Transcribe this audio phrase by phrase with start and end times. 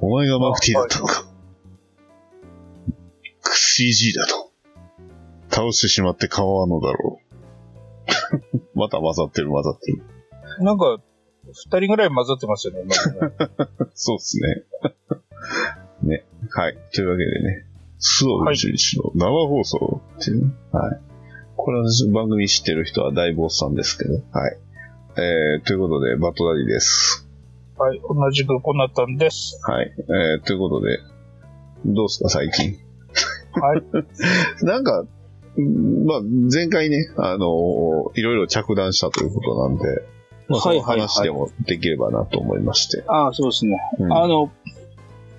[0.00, 1.26] お前がマフティーだったのか。
[3.54, 4.52] CG だと。
[5.50, 7.28] 倒してしまって構わんのだろう。
[8.78, 10.02] また混ざってる混ざってる。
[10.60, 10.98] なんか、
[11.46, 12.90] 二人ぐらい混ざってますよね、ね
[13.94, 14.64] そうっすね。
[16.02, 16.24] ね。
[16.50, 16.78] はい。
[16.94, 17.66] というわけでね、
[17.98, 21.00] 須藤宇宙一の生放送っていう、はい、はい。
[21.56, 24.58] これは番組知ってる人は大坊さんですけど、はい。
[25.16, 27.27] えー、ということで、バットダディです。
[27.78, 29.60] はい、同じくコナタンです。
[29.62, 30.98] はい、えー、ということで、
[31.86, 32.76] どうすか、最近？
[33.52, 33.82] はい。
[34.66, 35.04] なんか、
[36.04, 36.20] まあ、
[36.52, 40.02] 前回ね、あの、いろいろ着弾したということなんで、
[40.48, 43.04] まあ、その話でもできればなと思いまして。
[43.06, 43.76] ああ、そうですね。
[44.00, 44.50] うん、あの、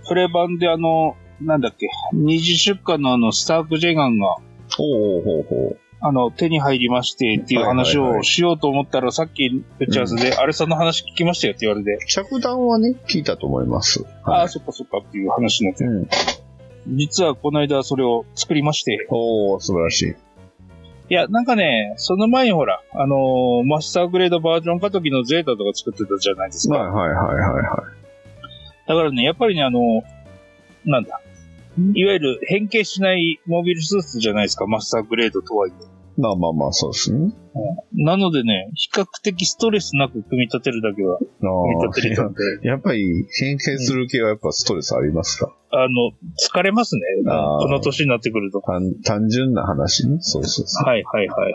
[0.07, 4.27] プレ版であの、なんだっけ、二次出荷のあの、スターク・ジェガンが、
[4.77, 5.77] ほうほうほう。
[6.01, 12.05] あの、手に入りましてっていう話をしようと思ったら、さっき、ペチャーズで、あれさんの話聞きましたよって言われて。
[12.07, 14.03] 着弾はね、聞いたと思います。
[14.03, 15.83] はい、ああ、そっかそっかっていう話になって。
[15.83, 16.07] うん
[16.87, 19.05] 実はこの間それを作りまして。
[19.09, 20.15] おー、素晴らしい。
[21.09, 26.77] いや、なんかね、その前にほら、あのー、マスターグレードバージョン化時のゼータとか作ってたじゃないですか。
[26.77, 28.87] はいはいはいはいはい。
[28.87, 30.03] だからね、やっぱりね、あの、
[30.85, 31.21] なんだ。
[31.93, 35.88] いわゆる変形しないモビルスーツじゃないですか、マスターグレードとはいえ。
[36.19, 37.31] まあまあまあ、そうですね。
[37.93, 41.29] なのでね、比較的ストレスなく組み立てるだけは、組
[41.77, 42.39] み立てれたんで。
[42.67, 47.01] やっぱり変形する系はやっぱストレスありますか、あの、疲れますね。
[47.23, 48.61] この年になってくると。
[49.05, 50.17] 単純な話ね？
[50.19, 50.85] そうそうそう。
[50.85, 51.53] はいはいはいはい、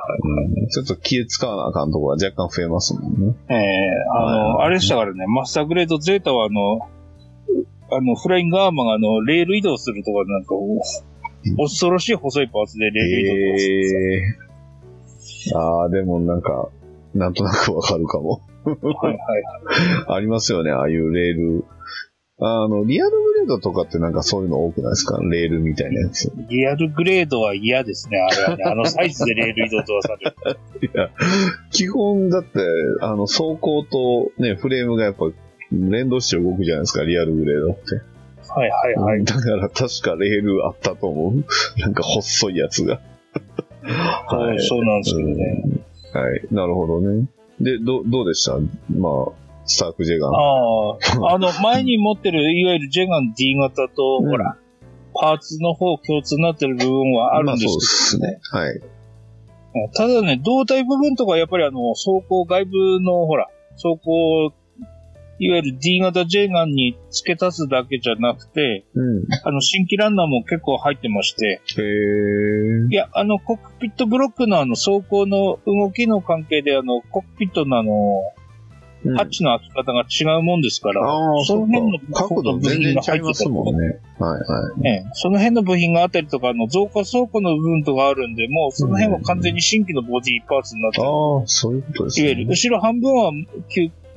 [0.63, 0.69] うん。
[0.69, 3.35] ちょっと気使わなあかんところが若干増えますもんね。
[3.51, 6.79] ええー、あの、あれしたからね、マスターグレードゼータはあの、
[7.91, 10.55] あの、フライングアーマーがあの、レール移動するとかなんか、
[11.59, 14.37] 恐ろしい細いパーツでレール移動する。
[14.39, 14.45] えー
[15.55, 16.69] ああ、でもなんか、
[17.15, 18.41] なんとなくわかるかも。
[18.65, 19.19] はいはい。
[20.09, 21.65] ありますよね、ああいうレール。
[22.41, 25.23] あの、リアルグレードとかってなんかそういうの多くないですか？
[25.23, 26.33] レールみたいなやつ。
[26.49, 28.65] リアルグレードは嫌ですね、あれはね。
[28.65, 30.35] あのサイズでレール移動とはされる。
[30.83, 31.11] いや、
[31.71, 32.59] 基本だって、
[33.03, 35.27] あの、走行とね、フレームがやっぱ
[35.71, 37.81] 連動して動くじゃないですか、リアルグレードって。
[38.49, 39.25] はいはいはい。
[39.25, 41.81] だから確かレールあったと思う。
[41.81, 43.01] なんか細いやつが。
[43.85, 45.63] はい、そうなんですけどね。
[46.13, 47.27] はい、なるほどね。
[47.61, 48.59] で、ど、どうでした？
[48.97, 49.33] まあ、
[49.65, 50.33] スターク・ジェガン。
[50.33, 50.37] あ
[51.31, 54.57] あ、 あの、前に持ってる、いわゆるジェガン D 型と、うん、ほら、
[55.15, 58.61] パーツの方共通になってる部分はあるんですけど、ね、まあ、そうですね。
[58.61, 58.81] はい。
[59.95, 64.53] ただね、胴体部分とかやっぱりあの、走行外部の、ほら、走行
[65.39, 78.23] いわゆる D 型 J ガンに付け足すだけじゃなくて、うん、あの、新規ランナーも結構入ってまして、へいや、あの、コックピットブロックのあの、走行の動きの関係で、あの、コックピットのあの、
[79.17, 84.01] ハッチの開き方が違うもんですから、うん、その辺の角度全然違いますもんね。
[84.19, 84.81] はいはい。
[84.81, 91.07] ね、その辺の部品があったりとか、あの、増加倉庫の部分とかあるんで、もうその辺は完全に新規のボディパーツになってる。
[91.07, 92.27] ああ、そういうことですね。
[92.29, 93.33] いわゆる、後ろ半分は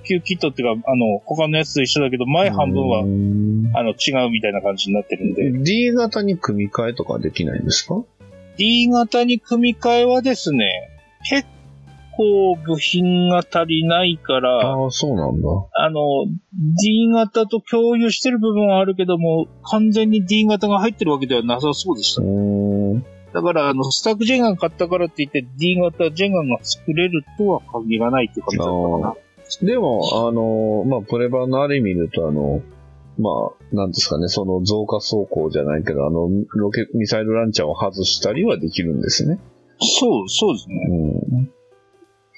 [0.08, 3.04] 級キットっていうか、あの、他のやつと一緒だけど、前半分は、あ
[3.84, 5.52] の、違うみたいな感じになってるんで。
[5.52, 8.04] D 型に組み替えとかできないんですか
[8.58, 10.90] ?D 型に組み替えはですね、
[11.30, 11.48] 結
[12.18, 15.48] 構部品が足りないから、ああ、そうなんだ。
[15.76, 16.00] あの、
[16.82, 22.22] D 型と共有してる部分はあるけども、完全に D 型が入ってるわけではなさそうでした。
[23.34, 29.27] だから、あの、スタックジェガン買ったからって言って D 型ジェガンが作れるとは限らないっていう感じだったかな。
[29.62, 32.62] でも、あの、まあ、プレバンのあれ見ると、あの、
[33.18, 33.30] ま
[33.72, 39.40] あ、なんですかね、その増加走行じゃないけど、あの、ロケ、ミサイルランチャーを外したりはできるんですね。
[39.80, 40.76] そう、そうですね。
[40.90, 41.52] うん。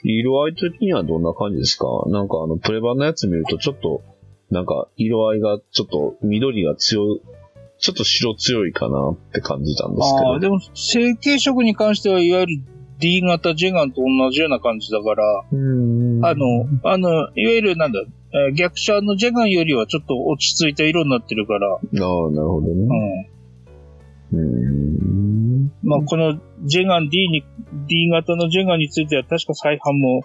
[0.03, 1.85] 色合い的にはどんな感じですか？
[2.07, 4.01] なんかあの、プレバンのやつ見るとちょっと、
[4.49, 7.21] なんか色合いがちょっと緑が強い、
[7.79, 10.31] ちょっと白強いかなって感じたんですけど。
[10.31, 12.61] ああ、でも、成形色に関しては、いわゆる
[12.99, 17.99] D 型ジェガンと同じような感じだから、あの、あの、いわゆるなんだ、
[18.31, 21.67] えー、逆車のジェガンよりはちょっと落ち着いた色になってるから。
[21.67, 22.09] ああ、なる
[22.47, 23.29] ほどね。
[24.33, 24.39] うん。
[24.39, 27.43] うんまあ、このジェガン D に、
[27.87, 30.23] D 型のジェガンについては確か再販も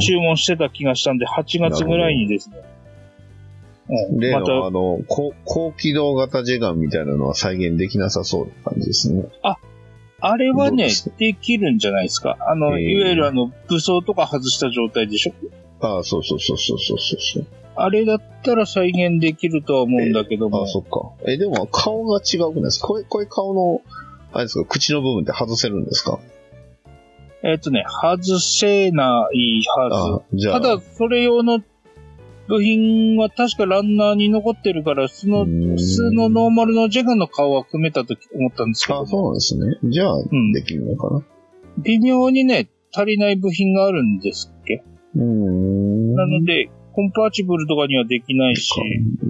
[0.00, 9.24] 注文してた気がしたんで、8月ぐらいにですね、うん例の、またあの、高高機動型ジェガンみたいなのは再現できなさそうな感じですね。
[9.42, 9.56] あ
[10.36, 10.88] れはね
[11.18, 12.36] できるんじゃないですか。
[12.48, 15.32] あの、えーいわゆるあの、武装とか外した状態でしょ？
[15.84, 17.46] ああ、そうそうそうそうそうそう。
[17.74, 21.10] あれだったら再現できるとは思うんだけどもあ、そっか。
[21.28, 22.86] え、でも顔が違うくないですか？
[22.88, 23.80] これ、これ顔の、
[24.32, 26.18] あれですか、口の部分って外せるんですか？
[27.44, 30.50] えっ、とね、外せないはあじず。
[30.50, 30.60] ゃあ。
[30.60, 31.60] ただ、それ用の
[32.48, 39.78] 部品は確かランナーに残ってるから、その、うーん普通のノーマルのジェガンの顔は組めたと思ったんですけどあ、、そうなんですね。
[39.84, 41.22] じゃあ、んできるのかな？
[41.84, 44.82] 微妙にね、足りない部品があるんですっけ、
[45.16, 46.14] うーん。
[46.14, 48.70] なので、コンパーチブルとかにはできないし、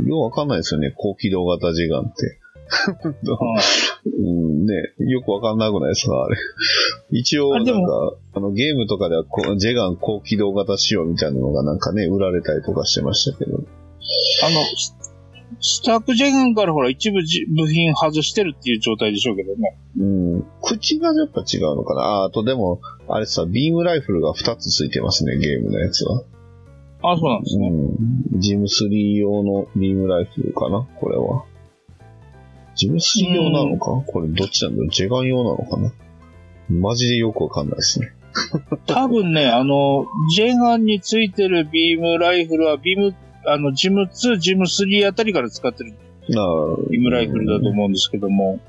[0.06, 2.38] ようわかんないですよね、高機動型ジェガンって。
[4.04, 6.36] うんうん、ね、よくわかんなくないですか、あれ。
[7.10, 7.72] 一応、なんか
[8.34, 13.56] あの、ゲームとかではこう、ジェガン高機動型仕様みたいなのがなんかね、売られたりとかしてましたけど。
[13.56, 14.96] あの、ス
[15.60, 19.76] スタークジェガンからほら一部じ部品外してるっていう状態でしょうけどね。
[19.98, 20.44] うん。
[20.62, 22.00] 口がやっぱ違うのかな。
[22.00, 26.22] あ、あとでも、あれさ、ビームライフルが2つついてますね、ゲームのやつは。
[27.02, 27.68] あ、そうなんですね。
[27.68, 28.40] うん。
[28.40, 31.44] ジム3用のビームライフルかな、これは。
[32.74, 34.02] ジム3用なのか？
[34.06, 34.90] これどっちなんだろう？
[34.90, 35.92] ジェガン用なのかな？
[36.70, 38.12] マジでよくわかんないですね。
[38.86, 43.14] 多分ね、あの、ジェガンについてるビームライフルは、ビーム、
[43.44, 45.92] あの、ジム2、ジム3あたりから使ってる。
[46.28, 48.60] ビームライフルだと思うんですけども、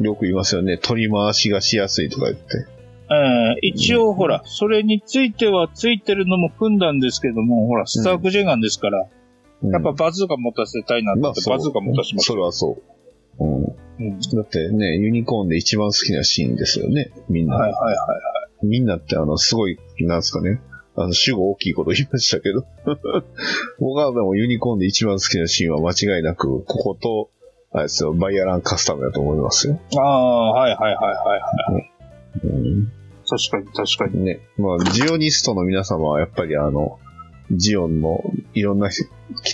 [0.00, 0.78] よく言いますよね。
[0.78, 2.66] 取り回しがしやすいとか言って。
[3.10, 9.08] えー一応ほら、それについてはついてるのも組んだんですけども、ほら、スタークジェガンですから、
[9.62, 9.72] うん。
[9.72, 11.56] やっぱバズーカ持たせたいなって、まあそう。
[11.56, 12.82] バズーカ持たせましそれはそう。
[13.38, 13.64] うん。
[13.66, 13.72] た。
[14.00, 14.20] うん。
[14.20, 17.12] だってね、ユニコーンで一番好きなシーンですよね。
[17.28, 17.56] みんな。
[17.56, 18.16] はいはいは
[18.62, 18.66] い。
[18.66, 20.60] みんなってあの、すごい、なんですかね。
[20.96, 22.64] あの、主語大きいこと言いましたけど。
[23.78, 27.30] 僕はでもユニコーンで一番好きなシーンは間違いなく、ここと、
[27.72, 29.78] あれですよ、バイアランカスタムだと思いますよ。
[29.96, 31.90] ああ、はいはいはいはいはい。
[32.44, 32.92] うん、
[33.28, 34.24] 確かに確かに。
[34.24, 34.40] ね。
[34.58, 36.98] まあ、ジオニストの皆様はやっぱりあの、
[37.52, 38.22] ジオンの
[38.54, 39.04] いろんな期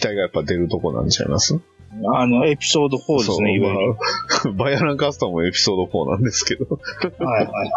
[0.01, 1.61] 待がやっぱ出るとこなんちゃいます？
[2.13, 3.95] あの、エピソード4ですね、いわゆる。
[3.95, 3.97] ま
[4.51, 7.69] あバイアランカスタムもエピソード4なんですけど、はいはいはい。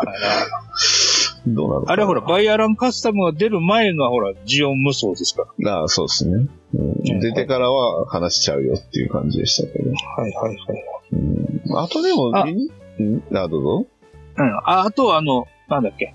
[1.48, 5.72] どうなのあれほら、バイアランカスタムが出る前がほら、ジオン無双ですから。
[5.74, 6.78] ああ、そうですね、う
[7.16, 7.20] ん。
[7.20, 9.92] 出てからは話しちゃうよっていう感じでしたけど。
[9.92, 10.84] はいはいはい。
[11.14, 13.88] うん、あとでも、あうんあ、どうぞ。
[14.38, 14.58] うん。
[14.66, 16.14] あ、あとはあの、なんだっけ。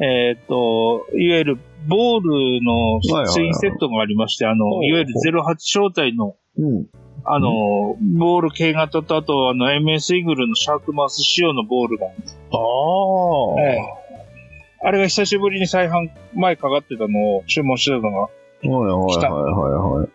[0.00, 1.58] えっ、と、いわゆる、
[1.88, 6.86] ボールのツインセットがありまして、あの、いわゆる08招待の、うん。
[7.28, 12.12] あの、ボール軽型と、あと、あの、MS イーグルのシャークマウス仕様のボールが、ああ、
[13.60, 14.06] ええ。
[14.82, 18.30] あれが久しぶりに再販前かかってたのを注文してたのが、は
[18.62, 20.00] いはいはいはい。
[20.00, 20.08] はい。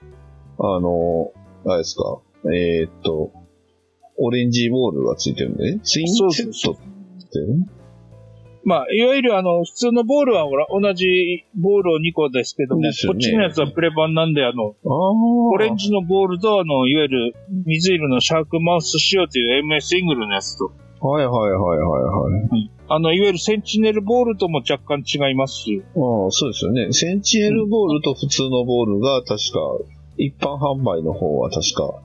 [0.60, 1.32] あの、
[1.66, 2.20] あれですか。
[2.46, 3.32] えーっと、
[4.18, 7.68] オレンジボールがついてるんで、ツインセットってね。
[8.64, 15.52] まあ、いわゆるあの、普通のボールはほら、同じボールを2個ですけども、ねこっちのやつはプレ版なんで、あの、ああ。
[15.54, 17.36] オレンジのボールと、あの、いわゆる
[17.66, 20.72] 水色のシャークマウス仕様という MS イングルのやつと、
[21.02, 22.72] はいはいはいはいはい。
[22.88, 26.92] あの、いわゆるセンチネルボールとも若干違いますし、ああ、そうですよね。
[26.92, 29.60] センチネルボールと普通のボールが確か、
[30.18, 32.00] 一般販売の方は確か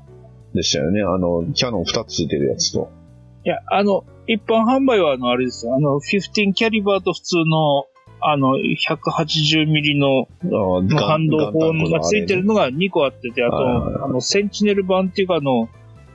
[0.55, 1.03] でしたよね。
[1.03, 2.91] あの、キャノン2つついてるやつと。
[3.47, 7.87] いや、あの、一般販売はあの、あれですよ、あの、15キャリバーと普通の、
[8.21, 15.69] あの、180ミリのああ、ガンハンドホーンがついてるのが2個あってて、あと、あの、センチネル版っていうかあの、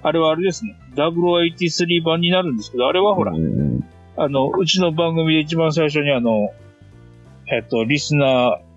[0.03, 3.85] あれはあれですね、0083版になるんですけど、あれはほらう、ん。
[4.17, 6.49] あの、うちの番組で一番最初にあの、
[7.47, 8.70] えっと、リスナー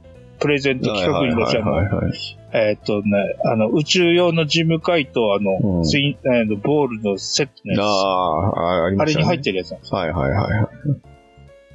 [0.45, 2.19] プレゼント企画に出したあの、はいはいはいはい
[2.53, 3.03] えっとね、
[3.45, 7.83] あの、宇宙用の事務会とあの、うんツイン、えーとボールのセットのやつ。
[7.83, 9.25] ああ、ありましたね。
[9.25, 9.99] あれに入ってるやつなんですよ。
[9.99, 10.53] はいはいはい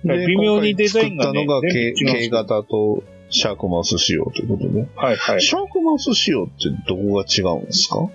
[0.06, 0.28] はい。
[0.28, 4.88] 微妙にデザインがね作ったのが K, 型とシャークマウス仕様ということで。
[4.96, 5.42] はいはい。
[5.42, 8.08] シャークマウス仕様ってどこが違うんですか？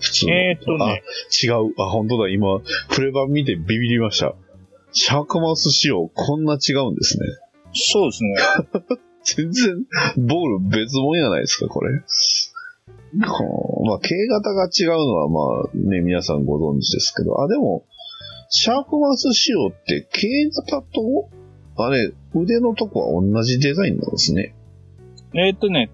[0.00, 0.34] 普通の。
[0.34, 1.72] えーっとねあ、違う。
[1.78, 2.28] あ、本当だ。
[2.28, 2.60] 今、
[2.90, 4.34] プレ版見てビビりました。
[4.92, 7.26] シャークマウス仕様、こんな違うんですね。
[7.72, 8.34] そうですね。
[9.24, 9.84] 全然、
[10.18, 12.02] ボール別物やないですか、これ。
[13.16, 17.84] まあ、K 型が違うのは、まあね、皆さんご存知ですけど、あ、でも、
[18.48, 21.28] シャークマウス仕様って K 型と、
[21.76, 24.54] あれ、腕のとこは同じデザインなんですね。
[25.34, 25.90] えーっとね、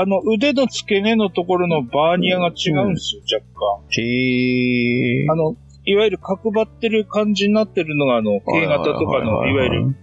[0.00, 4.00] あの、腕の付け根のところのバーニアが違うんですよ、若干。
[4.00, 5.32] へー。
[5.32, 9.96] あの、いわゆる角張ってる感じになってるのが、あの、K 型とかの、いわゆる、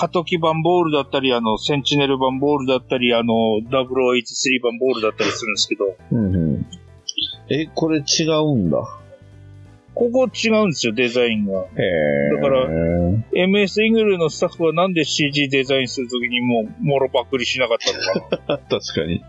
[0.00, 3.34] 過渡期版ボールだったり、あの、センチネル版ボールだったり、あの、
[3.68, 6.66] 0083版ボールだったりするんですけど、うんうん。
[7.50, 8.78] え、これ違うんだ。
[9.94, 11.62] ここ違うんですよ、デザインが。
[11.62, 12.36] へえ。
[12.36, 12.68] だから
[13.32, 18.58] MS イングルのスタッフはなんで CG デザインするときにもう、もろパクリしなかったのかな。
[18.78, 19.20] 確かに。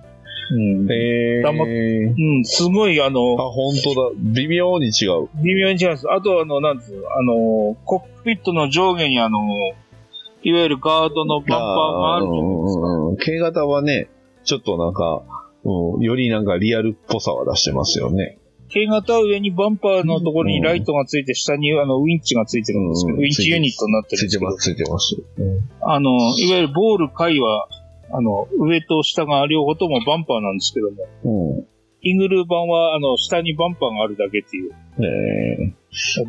[0.52, 0.92] うん。
[0.92, 1.42] へえ。
[1.42, 4.16] だまうん、すごい、ああ、の、本当だ。
[4.18, 5.30] 微妙に違う。
[5.44, 6.12] 微妙に違うんです。
[6.12, 9.40] あと、あの、なんつうのあの、コックピットの上下にあの、
[10.44, 12.88] いわゆるガードのバンパーがあるじゃないですか？
[12.88, 13.18] うん。
[13.18, 14.10] K 型はね、
[14.44, 15.24] ちょっとなんか、
[15.64, 18.38] うん、よりなんかリアルっぽさは出してますよね。
[18.70, 25.64] K 型は上にバンパーのところにライトがついて、下にあの、ウィンチがついてるんですけど、うんウィンチユニットになってるんですけどついてま、す、ついてます。
[25.82, 27.68] あの、いわゆるボール回は、
[28.12, 31.68] あの、上と下が両方ともバンパーなんですけども、うん。
[32.02, 35.74] イングル版は、あの、下にバンパーがあるだけっていう、え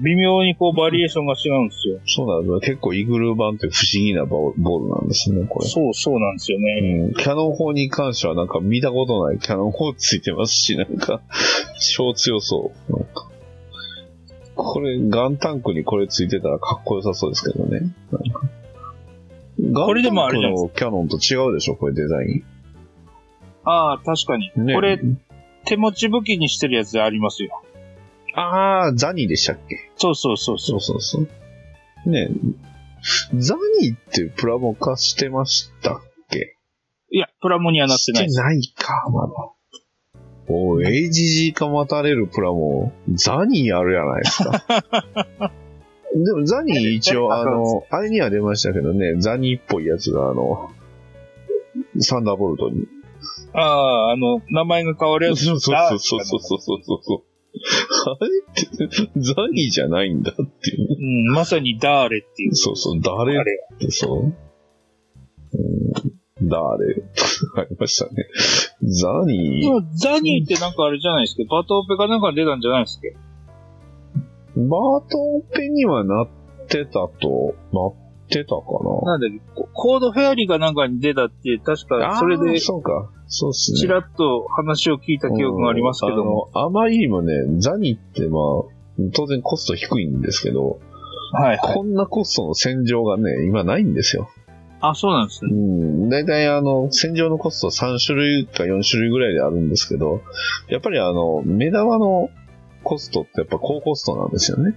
[0.03, 1.99] 微妙にこう、バリエーションが違うんですよ。
[1.99, 2.67] ー、そうなんだ。
[2.67, 5.69] 結構イグルー版って不思議なボボールなんですね、これ。
[5.69, 7.09] そう、そうなんですよね。
[7.09, 11.21] うん、キャノン砲に関してはなんか見たことないキャノン砲ついてますし、なんか、
[11.95, 12.93] 超強そう。
[12.93, 13.31] なんか
[14.57, 17.81] これ、ガンタンクにこれついてたらかっこよさそうですけどね。
[18.11, 22.45] なんかこれでもあれじゃないガンタンクのキャノンと違うでしょ、これデザイ
[23.65, 24.50] ああ、確かに。
[24.57, 24.67] ン。
[24.67, 24.99] ね、これ、
[25.64, 27.62] 手持ち武器にしてるやつでありますよ。
[28.35, 29.90] あー、ザニーでしたっけ？
[29.97, 30.79] そうそうそうそ。
[30.81, 31.29] そううそうそ
[32.07, 32.11] う。
[32.11, 32.31] ね
[33.35, 36.00] ザニーってプラモ化してましたっ
[36.31, 36.57] け？
[37.12, 38.35] いや、プラモにはなってないです。
[38.35, 39.33] してないか、まだ。
[40.52, 44.64] おう AGG か待たれるプラモ、ザニーあるやないですか。
[46.12, 50.71] でもザニー一応、あの、あれには出ましたけどね、ザニーっぽいやつが、あの、
[52.00, 52.87] サンダーボルトに。
[53.55, 55.45] ああ、あの、名前が変わるやつ。
[55.45, 57.31] そうそうそうそうそうそうそうそう。
[58.07, 58.29] あれ
[58.87, 61.29] って、ザニーじゃないんだっていう。
[61.29, 62.55] うん、まさにダーレっていう。
[62.55, 63.35] そうそう、誰。
[63.41, 64.23] ってそう。
[65.53, 66.95] うん、誰
[67.57, 68.29] ありましたね。
[68.83, 69.97] ザニー。
[69.97, 71.43] ザニーってなんかあれじゃないですか。
[71.50, 73.03] バトオペかなんか出たんじゃないですか。
[74.57, 74.69] バー
[75.11, 76.29] トオペにはなっ
[76.69, 78.63] てたと、なってたか
[79.05, 79.19] な？
[79.19, 83.11] なんだっけ、ココードフェアリーかなんかに出たって、確かそれで、そうか。
[83.27, 83.79] そうっすね。
[83.79, 86.51] ちらっと話を聞いた記憶がありますけども。
[86.55, 90.81] うんあまりにもね、ザニーってまあ、当然コスト低いんですけど、
[91.33, 91.75] はいはい。
[91.75, 94.29] こんなコストの戦場がね、今ないんですよ。
[94.81, 95.55] あ、そうなんですうね。
[95.55, 96.09] ん。
[96.09, 100.23] 大体あの、戦場のコスト3種類か4種類ぐらいであるんですけど、
[100.69, 102.31] やっぱりあの、目玉の
[102.83, 104.75] コストってやっぱ高コストなんですよね。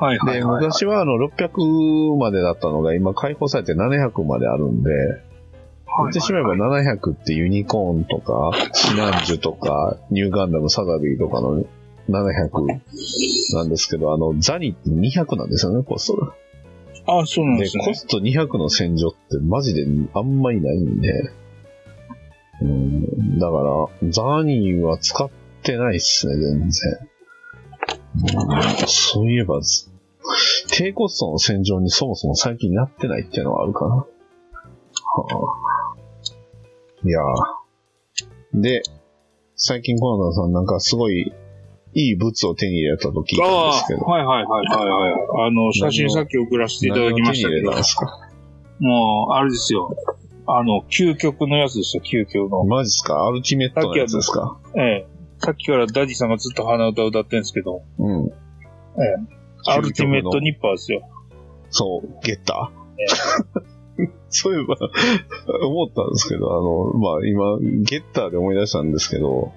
[0.00, 0.62] はいはいで、はい。
[0.62, 4.90] 昔はあの、600までだったのが今解放されて700まであるんで、
[5.98, 11.64] 言ってしまえば700ってユニコーンとか、シナンジュとか、ニューガンダム、サガビーとかの
[12.08, 16.34] 700なんですけど、あの、ザニって200なんですよね、コストが。
[17.06, 17.94] あ、そうなんでで、すねコ。
[17.94, 21.30] スト200の戦場ってマジであんまりないんで、
[22.62, 23.56] うん、だか
[24.02, 25.30] ら、ザニーは使っ
[25.62, 26.98] てないっすね、全然。
[26.98, 27.10] うん
[28.86, 29.60] そういえば、
[30.68, 33.96] 低コストの戦場にそもそも最近なってないっていうのはあるかな。
[33.96, 34.04] は
[35.28, 35.96] あ、
[37.04, 38.82] いやーで、
[39.56, 41.32] 最近コナダさんなんかすごい
[41.94, 44.10] いいブツを手に入れたと聞いたんあですけどあ、。
[44.10, 45.12] はいはいはいはいはい。
[45.48, 48.28] あの、写真さっき送らせていただきましたけどで、すか？
[48.78, 49.90] もう、あれですよ。
[50.46, 52.64] あの、究極のやつですよ、究極の。
[52.64, 53.26] マジっすか？
[53.26, 54.58] アルティメットのやつですか？
[54.76, 55.06] ええ。
[55.38, 58.26] さっきからダディさんがずっと鼻歌歌ってるんですけど、うん。
[58.26, 59.39] ええ。
[59.66, 61.02] アルティメットニッパーですよ。
[61.70, 63.60] そう、ゲッター？
[64.30, 64.76] そういえば、
[65.66, 69.52] 思ったんですけど、あの、まあ今、ゲッターで思い出したんですけど、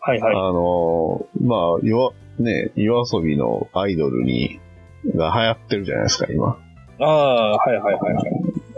[0.00, 0.34] はいはい。
[0.34, 4.60] あの、まあ、よ、ね、 YOASOBI のアイドルに、
[5.14, 6.58] が流行ってるじゃないですか、今。
[7.00, 8.24] ああ、はいはいはいはい。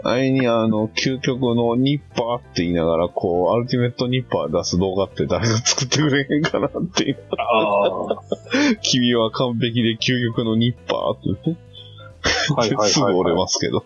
[0.05, 7.17] あれにあの、究極のニッパーって言いながら、こう、アルティメットニッパー出す動画って誰が作ってくれへんかなっていう。
[8.81, 11.17] 君は完璧で究極のニッパー。
[11.17, 11.57] ってね。
[11.57, 12.89] いはいはい。
[12.91, 13.85] すぐ折れますけど。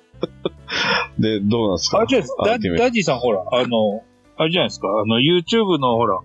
[1.19, 1.99] で、どうなんですか？
[1.99, 4.03] あれじゃないですか、ダディさんほら、あの、
[4.37, 6.19] あれじゃないですか、あの、YouTube のほら、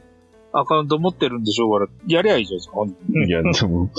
[0.54, 1.68] アカウント持ってるんでしょ？
[1.68, 2.84] うから、やりゃいいじゃないですか、
[3.26, 3.90] いや、 でも、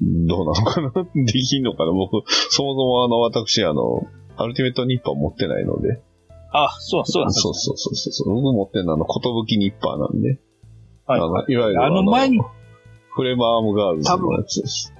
[0.00, 1.24] どうなのかな？
[1.24, 1.92] できんのかな？
[1.92, 6.00] 僕、そもそもあの、私、あの、アルティメットニッパー持ってないので。
[6.52, 8.34] あ、そう、そうなんですそうそうそうそう。
[8.34, 10.38] 僕持ってるのはあの、ことぶきニッパーなんで。
[11.06, 12.40] はいあの、いわゆるあの前に、
[13.14, 14.94] フレームアームガールズのやつです。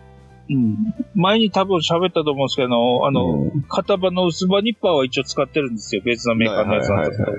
[0.50, 0.94] うん。
[1.14, 6.02] 前に多分喋ったと思うんですけど、あの、うん型番の薄葉ニッパーは一応使ってるんですよ。
[6.04, 7.38] 別のメーカーのやつなんですけど。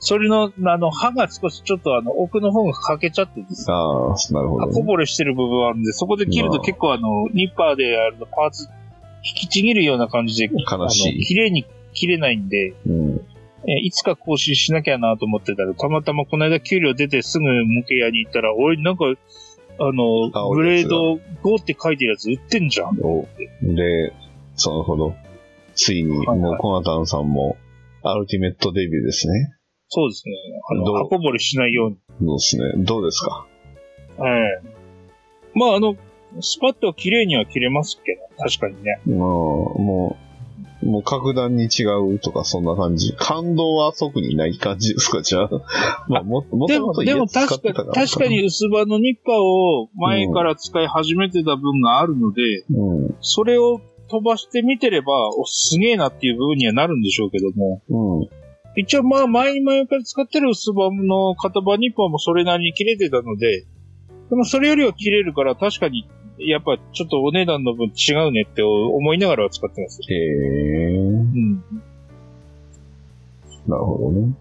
[0.00, 4.82] それの、あの、刃が少しちょっとあの、奥の方が欠けちゃってですねああ、なるほど、こね。
[4.84, 8.68] ぼれしてる部分はあるんで、そこで切ると結構あの、ニッパーであるパーツ、
[9.24, 13.20] 引きちぎるような感じで、悲しいあの綺麗に切れないんで、うん。
[13.66, 19.04] えいつか更新しなきゃなと思ってたら、たまたまこの間給料出てすぐ模型屋に行ったら、おい、なんか、
[19.80, 22.98] あの、青ブレード5って書いてるやつ売ってんじゃん。
[23.00, 23.26] お
[23.62, 24.12] で、
[24.54, 25.14] そのほど、
[25.74, 27.56] ついに、もうコナタンさんも、
[28.02, 29.50] アルティメットデビューですね。
[29.88, 30.34] そうですね。
[30.70, 31.96] あの、箱掘りしないように。
[32.20, 32.38] そうで
[32.72, 32.84] すね。
[32.84, 33.46] どうですか？
[34.20, 34.22] え
[34.64, 34.68] え
[35.54, 35.96] まあ、あの、
[36.40, 39.00] スパッとは綺麗には切れますけど、確かにね。
[39.06, 40.16] もう、も
[40.82, 41.82] う、もう格段に違
[42.14, 43.12] うとかそんな感じ。
[43.14, 45.22] 感動は特にない感じですか？
[45.22, 45.50] じゃあ。
[46.08, 47.92] まあ、も、もでも、ともとでも確かに。
[47.92, 53.16] 確かに薄葉のニッパーを前から使い始めてた分があるので、うん。
[53.20, 58.28] それを飛ばして見てれば、お、すげえなっていう部分にはなるんでしょうけども、うん。
[58.76, 63.66] 一応まあ前に前から使ってる薄葉の型番ニッパーもそれなりに切れてたので、
[64.30, 66.06] でもそれよりは切れるから確かに、
[66.38, 70.00] やっぱちょっとお値段の分違うねって思いながらは使ってます。
[70.10, 71.54] へえ、うん。
[73.66, 74.34] なるほどね。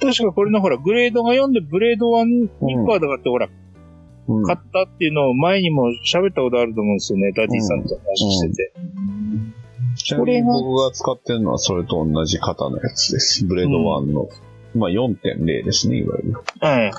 [0.00, 3.48] 確かこれのほら、グレードが4でブレード1ニッパーだからってほら、
[4.28, 4.44] うん。
[4.44, 8.72] 買ったっていうのを前にも喋ったことあると思うんですよね、ダディさんと話してて。
[9.96, 13.44] ちなみに僕が使ってるのはそれと同じ型のやつです。
[13.46, 14.28] ブレード1の。
[14.74, 16.38] まあ4.0ですね、いわゆる。
[16.62, 16.90] ええ。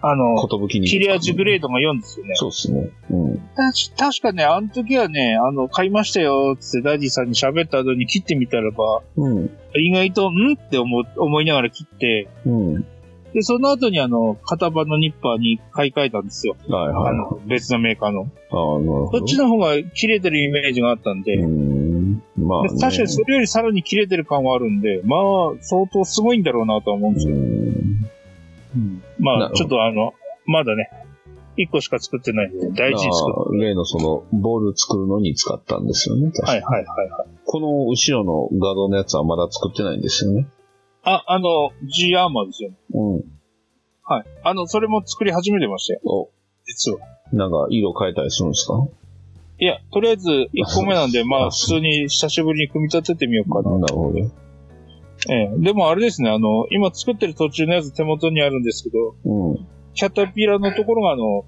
[0.00, 0.88] あの、ことぶきに。
[0.88, 2.34] 切れ味グレードが4ですよね。
[2.36, 2.90] そうですね。
[3.10, 3.38] うん。
[3.56, 9.50] たし確かね、あの時はね、あの、買いましたよ、つってダディさんに喋った後に切ってみたらば、うん。
[9.76, 12.86] 意外と、んって思う思いながら切って、うん。
[13.32, 16.56] で、その後にあの、型番のニッパーに買い替えたんですよ。
[16.68, 17.10] はいはい。
[17.10, 18.20] あの、別のメーカーの。
[18.20, 19.06] ああ、なるほど。
[19.06, 21.81] こっちの方が切れてるイメージがあったんで、うん。
[22.36, 22.68] まあ、ね。
[22.74, 25.20] で確かにそれよりさらに切れてる感はあるんで、まあ、
[25.60, 27.34] 相当すごいんだろうなとは思うんですよ。
[27.34, 29.02] うん。
[29.18, 30.12] まあ、ちょっとあの、
[30.46, 30.88] まだね、
[31.58, 36.30] 1個しか作ってないんで、大事に作ああ例のその、ボール作るのに使ったんですよね。
[36.32, 37.28] 確かにはいはいはいはい。
[37.44, 40.46] この後ろの画像のやつはまだ作ってないんですよね。
[41.04, 42.76] あ、あの、G アーマーですよね。
[42.94, 43.24] うん。
[44.04, 44.24] はい。
[44.44, 46.30] あの、それも作り始めてましたよ、お、
[46.64, 46.98] 実は。
[47.32, 48.74] なんか色変えたりするんですか？
[49.62, 53.78] いや、とりあえず1個目なんで、 まあ、あ普通に久しぶりに組み立ててみようかな。
[53.78, 54.18] なるほど。
[54.18, 54.24] え
[55.34, 55.50] え。
[55.56, 59.66] でもあれですね、あの、今作ってる途中のやつ手元にあるんですけど、うん。
[59.94, 61.44] キャタピラのところがあの、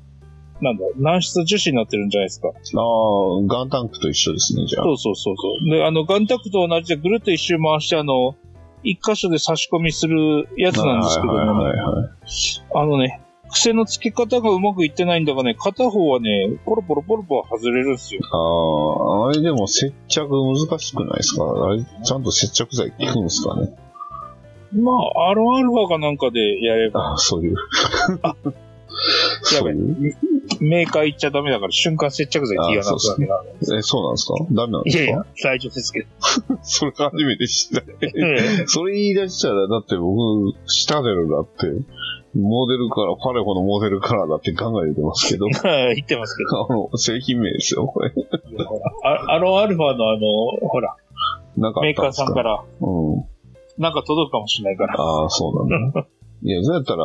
[0.61, 2.51] なんだ、軟質樹脂になってるんじゃないですか。
[2.51, 4.85] ああ、ガンタンクと一緒ですね、じゃあ。
[4.85, 5.71] そうそうそうそう。
[5.71, 8.37] で、あの、ガンタクと同じでぐるっと一周回して、あの、
[8.85, 12.09] 一箇所で差し込みするやつなんですけどはいはいも、はいはい。
[12.77, 18.21] あのね、癖の付け方がうまくいってないんだがね、片方はね、ポロポロポロポロ外れるんですよ。
[18.33, 21.45] ああ、あれでも接着難しくないですか？
[21.45, 23.77] あれ、ちゃんと接着剤効くんですかね？
[24.73, 27.57] まあ、アロンアルファかなんかでやれば、ああ、そういう。
[29.43, 30.17] そういう？
[30.61, 33.79] メーカー行っちゃダメだから瞬間接着剤って言わなくなる。
[33.79, 34.35] え、そうなんですか？
[34.53, 35.03] ダメなんですか？
[35.05, 36.09] いやいや、大丈夫ですけど。
[36.63, 37.83] それ初めて知った。
[38.03, 38.11] え
[38.63, 41.51] え それ言い出したら、だって僕、シタデルだって、
[42.37, 45.47] モデルから、パレホのモデルからだって考えてますけど、
[45.95, 46.67] 言ってますけど。
[46.71, 48.13] あの、製品名ですよ、これ。
[49.03, 50.97] アロンアルファのあの、ほら、
[51.57, 51.81] なんか？
[51.81, 53.25] あメーカーさんから、うん。
[53.79, 55.01] なんか届くかもしれないから。
[55.01, 56.07] ああ、そうなんだ。
[56.43, 57.05] いや、そうやったら、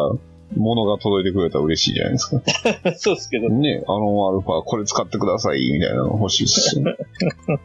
[0.58, 2.42] 物が届いてくれたら嬉しいじゃないですか。
[2.98, 3.50] そうですけど。
[3.50, 6.96] ね、あのアルファ、これ使ってください、みたいなの欲しいですし、ね。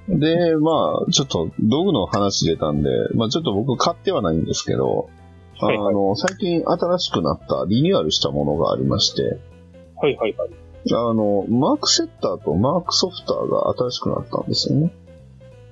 [0.08, 5.08] で、まあ、ちょっと、道具の話出たんで、まあちょっと僕買ってはないんですけど、
[5.60, 9.22] あはいはいの、最近新しくなった、リニューアルしたものがありまして、
[9.96, 10.50] はいはいはい。
[10.92, 14.92] あの、マークセッターとマークソフターが新しくなったんですよね。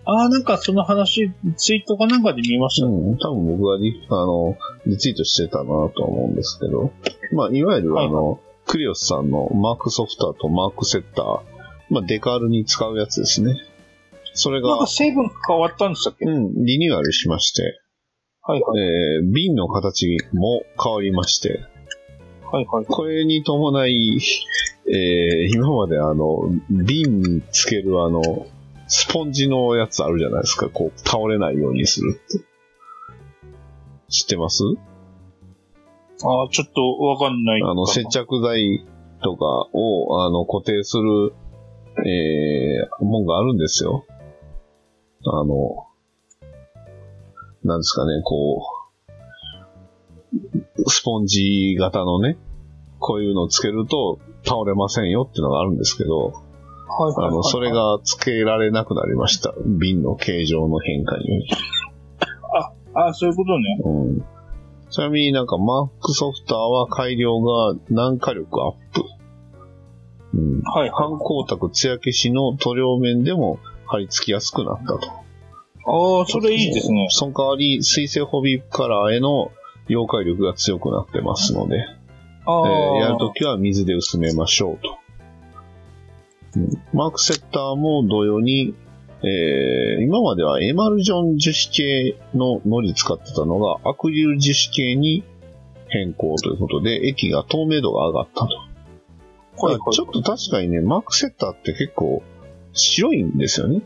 [0.04, 2.86] ああ、なんかその話、ツイートかなんかで見ました。
[2.86, 6.90] うん、多分僕がリあのリツイートしてたなとは思うんですけど、
[7.32, 11.40] まあ、いわゆるあの、クリオスさんのマークソフターとマークセッター、
[11.90, 13.54] まあ、デカールに使うやつですね。
[14.34, 17.81] それがなんか、成分変わったんでしたっけ、うん、リニューアルしまして、
[18.44, 18.80] はいはい。
[18.80, 21.60] えー、瓶の形も変わりまして、
[22.50, 22.86] はいはい。
[22.86, 24.18] これに伴い、
[24.86, 28.20] えー、今まであの、瓶につけるあの、
[28.88, 30.68] スポンジのやつあるじゃないですか。
[30.68, 32.44] こう、倒れないようにするって。
[34.08, 34.64] 知ってます？
[36.24, 37.62] ああ、ちょっとわかんない。
[37.62, 38.84] あの、接着剤
[39.22, 41.32] とかを、あの、固定する、
[42.04, 44.04] えー、もんがあるんですよ。
[45.24, 45.86] あの、
[47.64, 48.62] なんですかね、こ
[50.76, 52.38] う、スポンジ型のね、
[52.98, 59.54] こういうのをつけると倒れませんよっていうのがあるんですけど、はいはいはい、あの、それ、がつけられなくなりました。
[59.66, 61.48] 瓶の形状の変化に。
[62.94, 63.78] ああ、そういうことね。
[63.84, 64.24] うん。
[64.90, 69.04] ちなみになんかマークソフターは改良が軟化力アップ。
[70.34, 70.60] うん。
[70.60, 70.90] はいはい。
[70.90, 75.00] 反光沢艶消しの塗料面でも貼り付きやすくなったと。
[75.86, 77.08] ああ、それいいですね。
[77.10, 79.50] その代わり、水星ホビーカラーへの
[79.88, 81.84] 溶解力が強くなってますので、
[82.44, 84.98] ああ、えーやるときは水で薄めましょうと。
[86.56, 88.74] うんマークセッターも同様に、
[89.22, 95.24] えー今まではエマルジョン樹脂系の糊使ってたのがアクリル樹脂系に
[95.88, 98.54] 変更ということで、液が透明度が上がったと。
[99.66, 102.22] はいはいちょっと確かにね、マークセッターって結構
[102.72, 103.82] 白いんですよね。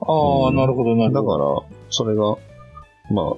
[0.00, 1.60] ああ、なるほど、なるだほど。
[1.60, 2.36] から、それが、
[3.10, 3.36] ま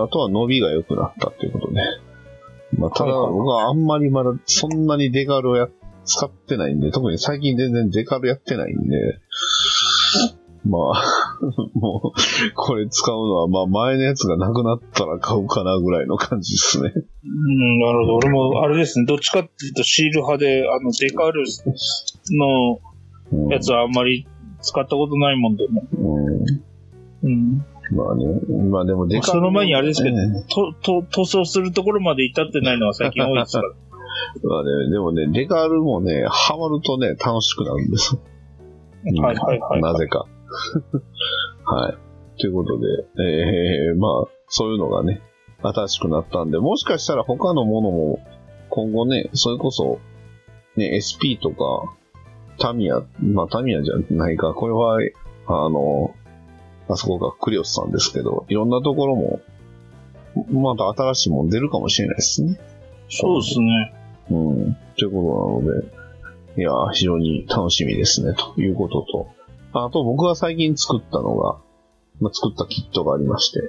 [0.00, 1.80] あ、あとは伸びが良くなったっていうことで。
[2.76, 5.68] まあ、ただ、僕はあんまりまだそんなにデカルをや、
[6.04, 9.18] 使ってないんで、特に最近全然デカルやってないんで、
[10.64, 11.40] まあ、
[11.74, 16.92] もう、これ使うのは、まあ、前のやつがなくなったら買うかなぐらいの感じですね。
[16.94, 18.16] うん、なるほど。
[18.16, 21.44] 俺も、あれですね、どっちかっていうとシール派で、あの、デカール
[22.38, 22.80] の
[23.30, 24.26] うん、やつはあんまり
[24.60, 25.82] 使ったことないもんでね。
[25.92, 26.68] うん。
[27.22, 27.64] うん。
[27.90, 28.26] まあね、
[28.70, 29.32] まあでもデカル。
[29.32, 33.68] その前にあれですけどええと、と、塗装するところまで至ってないのは最近多いですから。
[34.42, 39.80] まあね、でもね、デカールもね、ハマるとね、楽しくなるんですはいはいはい。
[39.80, 40.26] なぜか。
[41.64, 42.40] はい。
[42.40, 42.86] ということで、
[43.22, 45.22] えー、まあ、そういうのがね、
[45.62, 48.20] 新しくなったんで、もしかしたら他のものも、
[48.70, 49.98] 今後ね、それこそ、
[50.76, 51.96] ね、SP とか、
[52.58, 54.98] タミヤ、まあタミヤじゃないか、これは、
[55.46, 56.14] あの、
[56.88, 59.40] あそこがクリオスさんですけど、いろんなところも、
[60.50, 62.58] また新しいもの出るかもしれないですね。
[63.08, 63.94] そうですね。
[64.30, 64.76] うん。
[64.96, 65.98] ということなので、
[66.58, 69.28] いや、非常に楽しみですね、ということと。
[69.72, 71.58] あと、僕が最近作ったのが、
[72.20, 73.60] まあ、作ったキットがありまして。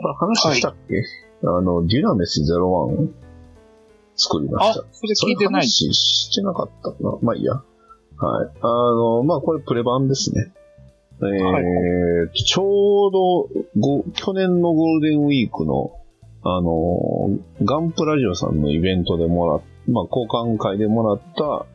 [0.00, 1.02] これ話したっけ、
[1.44, 3.08] あの、デュナメス01を
[4.16, 4.84] 作りまあ、した。
[4.92, 5.62] それ聞いてない。
[5.62, 7.62] 話してなかったかなまあいいや。
[8.20, 8.50] はい。
[8.60, 10.52] あの、まあこれプレ版ですね。
[11.20, 11.64] えーはい
[12.34, 15.92] ちょうどご、去年のゴールデンウィークの、
[16.42, 21.66] あの、ガンプラジオさんのイベントでもらっまあ交換会でもらった、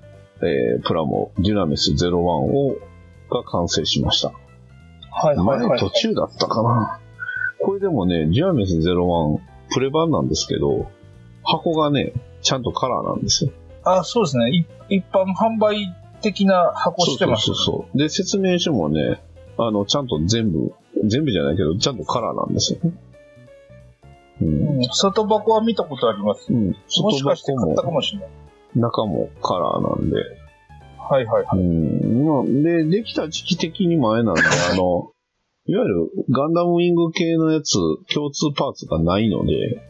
[0.46, 2.78] えープラモ、デュナメス01を、
[3.30, 4.32] が完成しました。
[5.12, 5.38] はい。
[5.38, 7.00] 前途中だったかな。
[7.60, 9.40] これでもね、デュナメス01、
[9.74, 10.88] プレ版なんですけど、
[11.44, 13.52] 箱がね、ちゃんとカラーなんですよ。
[13.84, 14.50] あ、そうですね。
[14.52, 14.66] い
[14.98, 17.46] 一般販売的な箱してます。
[17.46, 17.98] そうそうそうそう。
[17.98, 19.22] で、説明書もね、
[19.58, 20.74] あの、ちゃんと全部、
[21.06, 22.94] 全部じゃないけど、ちゃんとカラーなんですよね。
[24.42, 24.78] うん。
[24.78, 26.52] うん外箱は見たことあります。
[26.52, 26.68] うん。
[26.70, 26.74] も
[27.12, 28.30] し外かして買ったか箱も、もしれない。
[28.76, 30.16] 中もカラーなんで。
[30.98, 31.60] はいはいはい。
[31.60, 32.26] うん。
[32.26, 35.12] まあ、で、できた時期的に前なんで、 あの、
[35.66, 37.78] いわゆるガンダムウィング系のやつ、
[38.14, 39.82] 共通パーツがないので、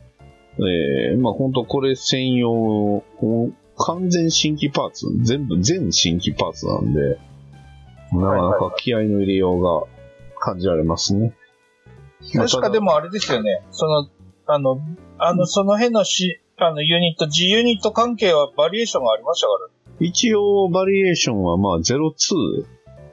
[0.60, 3.04] えー、まあ本当これ専用、
[3.78, 7.20] 完全新規パーツ、全部、全新規パーツなんで、
[8.12, 9.88] なかなか気合の入れようが
[10.40, 11.34] 感じられますね。
[12.36, 13.64] まあ確かでもあれですよね。
[13.72, 14.08] その、
[14.46, 14.80] あの、
[15.18, 19.70] あの、その辺のし、あの、ユニット、G ユニット関係はバリエーションがありましたから。
[20.00, 22.66] 一応、バリエーションは、まあ、02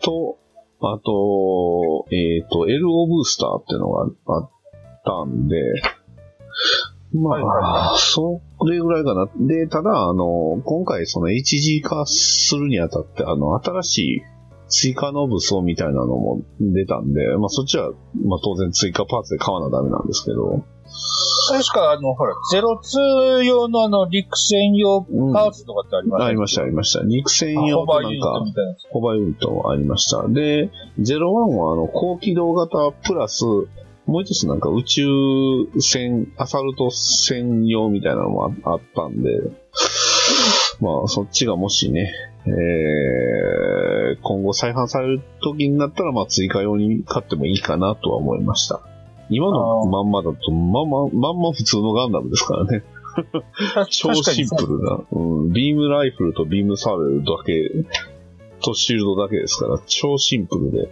[0.03, 0.39] と、
[0.83, 4.51] あと、えっ、と、LO ブースターっていうのがあっ
[5.05, 5.57] たんで、
[7.13, 7.43] まあ、はい
[7.93, 9.29] はそれぐらいかな。
[9.37, 14.23] で、ただ、あの、今回その HG 化するにあたって、あの、新しい
[14.69, 17.91] 追加の武装みたいなのも出たんで、まあ、そっちは、
[18.25, 20.65] まあ、当然追加パーツで買わなダメなんですけど、
[21.49, 27.05] 確か、あの、ほら、02用のあの、陸戦用パーツとかってありました、ありました、ありました。
[27.05, 28.61] 肉戦用ホバーユニッとなんか。
[28.91, 30.29] ホバーユニットもありました。
[30.29, 33.45] で、01はあの高機動型プラス、
[34.11, 35.07] もう一つなんか宇宙
[35.79, 39.41] 船、アサルト船用みたいなのもああったんで、
[40.81, 42.13] まあそっちがもしね、
[42.45, 48.81] えー、今後再販される時になったら、まあ追加用に買ってもいいかなとは思いました。
[49.29, 52.83] 今のまんまだと、まんま、まんま普通のガンダムですからね。
[53.91, 57.71] 超シンプルな、うん、ビームライフルとビームサーベルだけ、
[58.61, 60.91] とシールドだけですから、超シンプルで、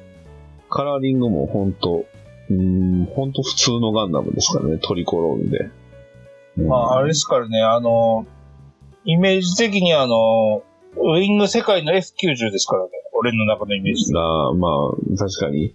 [0.71, 2.05] カラーリングもほんと、
[2.51, 5.71] うん、ほんと普通のガンダムですからね、トリコロールで。
[6.57, 8.27] うんまあ、あれですからね、あの、
[9.05, 10.63] イメージ的にあの、
[10.97, 14.13] ウィング世界の F90 ですからね、俺の中のイメージ。
[14.13, 15.75] が、まあ、確かに、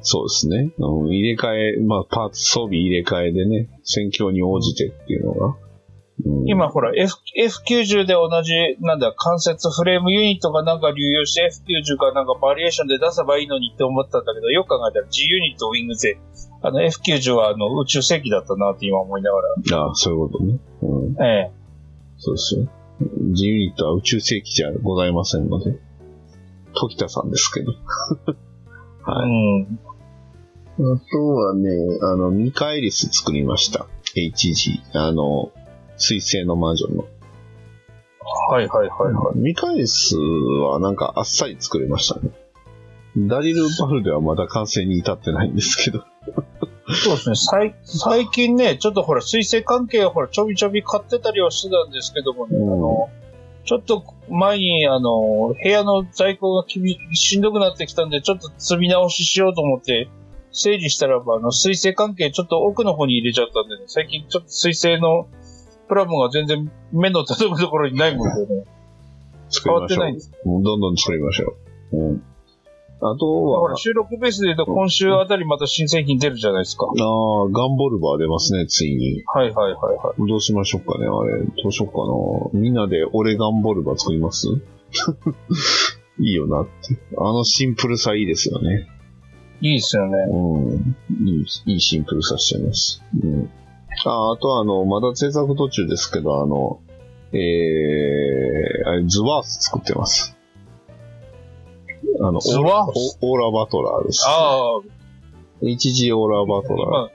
[0.00, 0.72] そうですね。
[0.78, 5.56] うん、入れ替え、まあ、パーツ装備入れ替えでね、戦況に応じてっていうのが。
[6.24, 16.18] うん今ほら、F、F90 で同じ、なんだ、関節フレームユニットがなんか流用して F90 かなんかバリエーションで出せばいいのにって思ったんだけど、よく考えたら G ユニットウィングで、
[16.62, 19.38] あの F90 はあの宇宙世紀だったなって今思いなが
[19.78, 20.58] ああ、そういうことね。
[20.82, 21.14] うん。
[21.14, 21.26] ら。
[21.26, 21.50] ええ。
[22.18, 22.68] そうですよ。
[23.32, 25.78] G ユニットは宇宙世紀じゃございませんので。
[26.74, 27.72] 時田さんですけど。
[29.04, 29.30] はい。
[30.78, 30.94] うん。
[30.94, 31.70] あとはね、
[32.02, 33.86] あの、ミカエリス作りました。
[34.14, 34.80] HG。
[34.94, 35.52] あの、
[36.02, 37.04] 水星の魔女の。
[38.50, 39.38] はいはいはいはい。
[39.38, 42.30] ミカエリスはなんかあっさり作れましたね。
[43.16, 46.04] ダリル・バルではまだ完成に至ってないんですけど。
[46.88, 47.36] そうですね。
[47.36, 53.10] 最最近ね、ちょっとほら、水星関係はほら、ちょびちょび買ってたりはしてたんですけどもね、うんあの、
[53.64, 60.08] ちょっと前に、あの、部屋の在庫がきびしんどくなってきたんで、ちょっと積み直ししようと思って、
[60.50, 65.28] 整理したらば、あの、水星関係ちょっと奥の方に入れちゃったんでね、最近ちょっと水星の
[65.88, 68.64] プラモが全然目の届くところにないもんでね、
[69.50, 70.32] 変作りましてょうわっないんです。
[70.44, 71.54] どんどん作りましょ
[71.92, 71.96] う。
[71.96, 72.22] うん。
[73.04, 76.86] あとは収録ベースで言うと今週あたりまた新製品出るじゃないですか。
[76.86, 76.88] あ
[77.42, 79.24] あ、ガンボルバー出ますね、ついに。
[79.26, 80.28] はいはいはいはい。
[80.28, 81.40] どうしましょうかね、あれ。
[81.44, 82.60] どうしようかな。
[82.60, 84.46] みんなで俺ガンボルバー作ります？
[86.20, 86.96] いいよなって。
[87.18, 88.86] あのシンプルさいいですよね。
[89.60, 90.12] いいですよね。
[90.30, 90.58] う
[91.22, 91.26] ん。
[91.26, 91.30] い
[91.66, 93.02] い、いいシンプルさしちゃいます。
[93.22, 93.50] うん。
[94.04, 96.80] あ、あとはあの、まだ制作途中ですけど、あの、
[97.32, 100.36] えー、あれ、ズワース作ってます。
[102.20, 103.18] あの、ズワース？
[103.22, 104.24] オオーラバトラーです。
[104.26, 104.80] ああ、
[105.62, 107.08] HG オーラバトラー。
[107.08, 107.10] 今、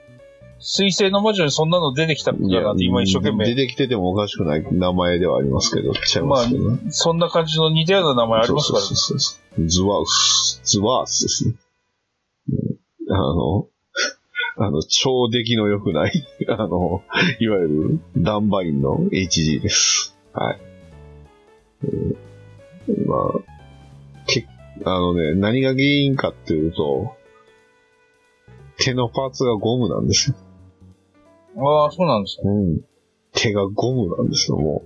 [0.60, 6.78] 水星の魔女にそんなの出てきたんだなって今一生懸出命、てきててもおかしくない名前ではありますけど、ちゃいますけどね。
[6.90, 8.72] そんな感じの似たような名前あります？
[8.72, 8.96] からねそう。
[8.96, 11.54] そうそうそうズワース、ズワースですね。
[12.50, 12.78] うん
[13.10, 13.68] あの、
[14.60, 17.02] あの、超出来の良くない、 あの、
[17.38, 20.16] いわゆるダンバインの HG です。
[20.32, 20.60] はい。
[21.84, 22.16] えー
[23.06, 24.46] まあ、け、
[24.84, 27.12] あのね、何が原因かっていうと、
[28.78, 30.36] 手のパーツがゴムなんですよ。
[31.56, 32.50] ああ、そうなんですね。
[32.50, 32.84] うん。
[33.32, 34.82] 手がゴムなんですよ、も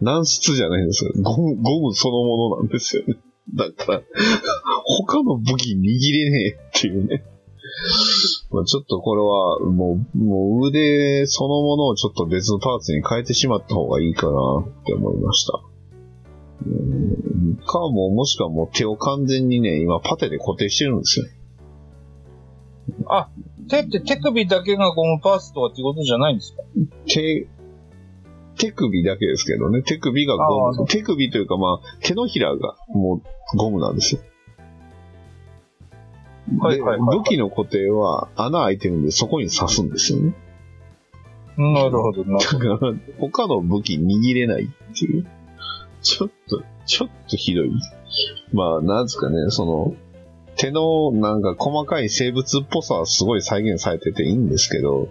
[0.00, 0.04] う。
[0.04, 1.12] 軟質じゃないんですよ。
[1.22, 3.16] ゴム、ゴムそのものなんですよね。
[3.54, 4.02] だから、
[4.84, 7.24] 他の武器握れねえっていうね。
[8.54, 15.60] まあちょっとこれは、もう、もう腕そのものをちょっと別のパーツに変えてしまった方がいいかなって思いました。
[16.66, 21.26] うんかも、もしくはもう手を完全にね、今パテで固定してるんですよ。
[23.68, 26.62] 手って手首だけがゴムパーツとかってことじゃないんですか？
[27.06, 27.48] 手、
[28.58, 29.82] 手首だけですけどね。
[29.82, 30.86] 手首がゴム。
[30.86, 33.22] 手首というかまあ、手のひらがも
[33.54, 34.20] うゴムなんですよ。
[36.58, 40.34] はいはいはいはいで武器の固定は穴開いてるんでそこに刺すんですよね。
[41.56, 42.38] なるほどな。
[42.38, 45.26] だから、他の武器握れないっていう。
[46.02, 47.70] ちょっと、ちょっとひどい。
[48.52, 49.94] まあ、なんですかね、その、
[50.56, 55.08] 手のなんか細かい生物っぽさはすごい再現されてていいんですけど、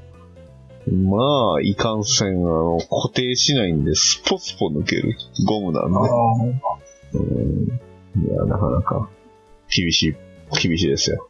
[0.91, 5.15] まあ、いかんせん、あの、固定しないんで、スポスポ抜ける
[5.45, 5.97] ゴムなんで。
[5.97, 6.03] あ
[7.13, 7.67] うん。
[8.21, 9.09] いや、なかなか、
[9.73, 10.15] 厳しい、
[10.61, 11.29] 厳しいですよ。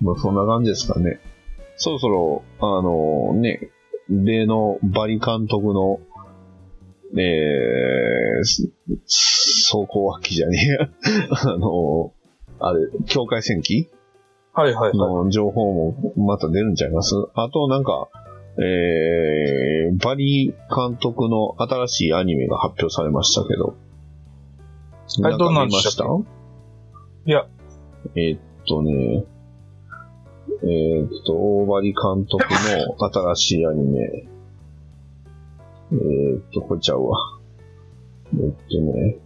[0.00, 1.20] まあ、そんな感じですかね。
[1.76, 3.70] そろそろ、あのね、
[4.08, 6.00] 例のバリ監督の、
[7.16, 8.70] えー、す
[9.06, 10.88] 走行脇じゃねえや。
[11.54, 12.12] あの、
[12.60, 13.88] あれ、境界戦記
[14.54, 14.98] あはいはいはい。
[14.98, 17.14] の情報もまた出るんちゃいます？
[17.34, 18.08] あとなんか、
[18.60, 23.76] えー、バリ監督の新しいアニメが発表されましたけど。
[25.22, 26.04] はいどんなん見ました？
[27.28, 27.46] いや。
[28.14, 29.22] えーっとね、
[30.62, 34.00] えーっと、大バリ監督の新しいアニメ。
[35.92, 37.18] えーっと、これちゃうわ。
[38.32, 39.18] えーっとね、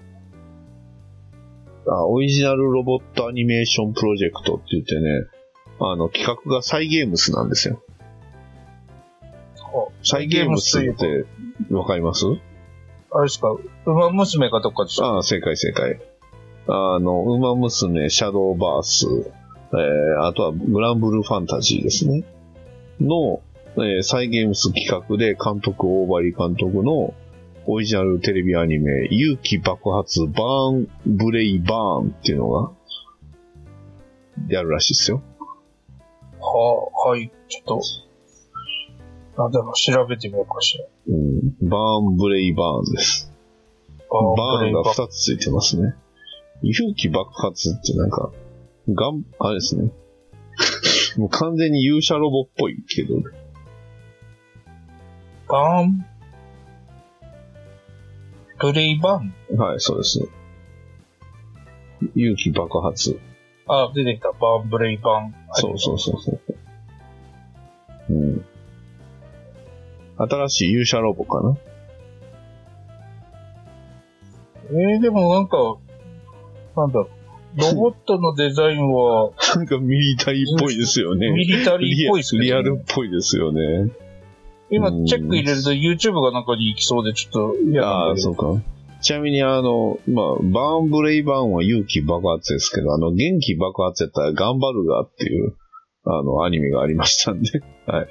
[1.86, 5.28] あ、オリジナルロボットアニメーションプロジェクトって言ってね、
[5.78, 7.84] あの、企画がサイゲームスなんですよ。
[10.02, 11.24] サイゲームスって、
[11.70, 12.26] わかります？
[13.12, 16.00] あれですか、馬娘かどっかでしょああ、正解正解。
[16.68, 19.06] あの、馬娘、シャドーバース、
[19.72, 22.24] えー、あとはグランブルーファンタジーですね。
[23.00, 23.42] の、
[23.76, 27.14] えー、サイゲームス企画で監督、大張監督の
[27.66, 32.72] オリジナルテレビアニメ、勇気爆発、バーン、ブレイバーンっていうのが、
[34.48, 35.22] やるらしいですよ。
[36.40, 37.80] はあ、はい、ちょっ
[39.36, 40.84] と、あ、でも調べてみようかしら。
[41.08, 43.32] うん、バーン、ブレイバーンです。
[44.10, 45.94] あバーンがこれ2つついてますね。
[46.62, 48.32] 勇気爆発ってなんか、
[48.88, 49.90] がん、あれですね。
[51.18, 53.16] もう完全に勇者ロボっぽいけど、
[55.48, 56.06] バーン、
[58.58, 60.26] ブレイバーンはい、そうですね。
[62.14, 63.18] 勇気爆発。
[63.66, 64.32] あ、出てきた。
[64.32, 65.34] バーン、ブレイバーン。
[65.52, 66.40] そうそうそうそう。
[68.10, 68.44] うん。
[70.16, 71.56] 新しい勇者ロボかな
[74.70, 75.76] えー、でもなんか、
[76.76, 77.08] なんだろ
[77.56, 77.60] う。
[77.60, 81.30] ロボットのデザインは、 なんかミリタリーっぽいですよね。
[81.30, 82.46] ミリタリーっぽいですね。
[82.46, 83.90] リアルっぽいですよね。
[84.70, 88.62] 今、チェック入れると YouTube が中に行きそうで、ちょっと嫌ああ、そうか。
[89.02, 95.54] ちなみに、あの、まあ、バーンブレイバーンは勇気爆発ですけど、あの、元気爆発やったら頑張るがっていう、
[96.04, 98.06] あの、アニメがありましたんで、はい。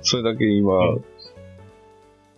[0.00, 1.04] それだけ今、うん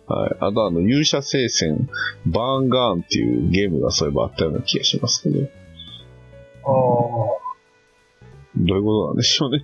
[0.07, 0.37] はい。
[0.39, 1.89] あと、あの、勇者聖戦、
[2.25, 5.47] バーンガーンっていうゲームがそういえばあったような気がしますけど、
[6.63, 6.67] あ
[8.57, 9.61] どういうことなんでしょうね。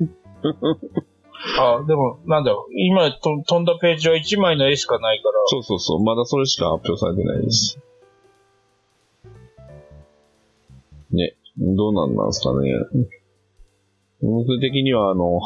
[1.60, 1.78] あ。
[1.78, 6.04] あでも、なんだろう、今と飛んだページは1枚の絵しかないから、そうそうそう。
[6.04, 7.80] まだそれしか発表されてないです。
[11.12, 11.36] ね。
[11.58, 12.70] どうなんなんですかね。
[14.22, 15.40] 僕的にはあの、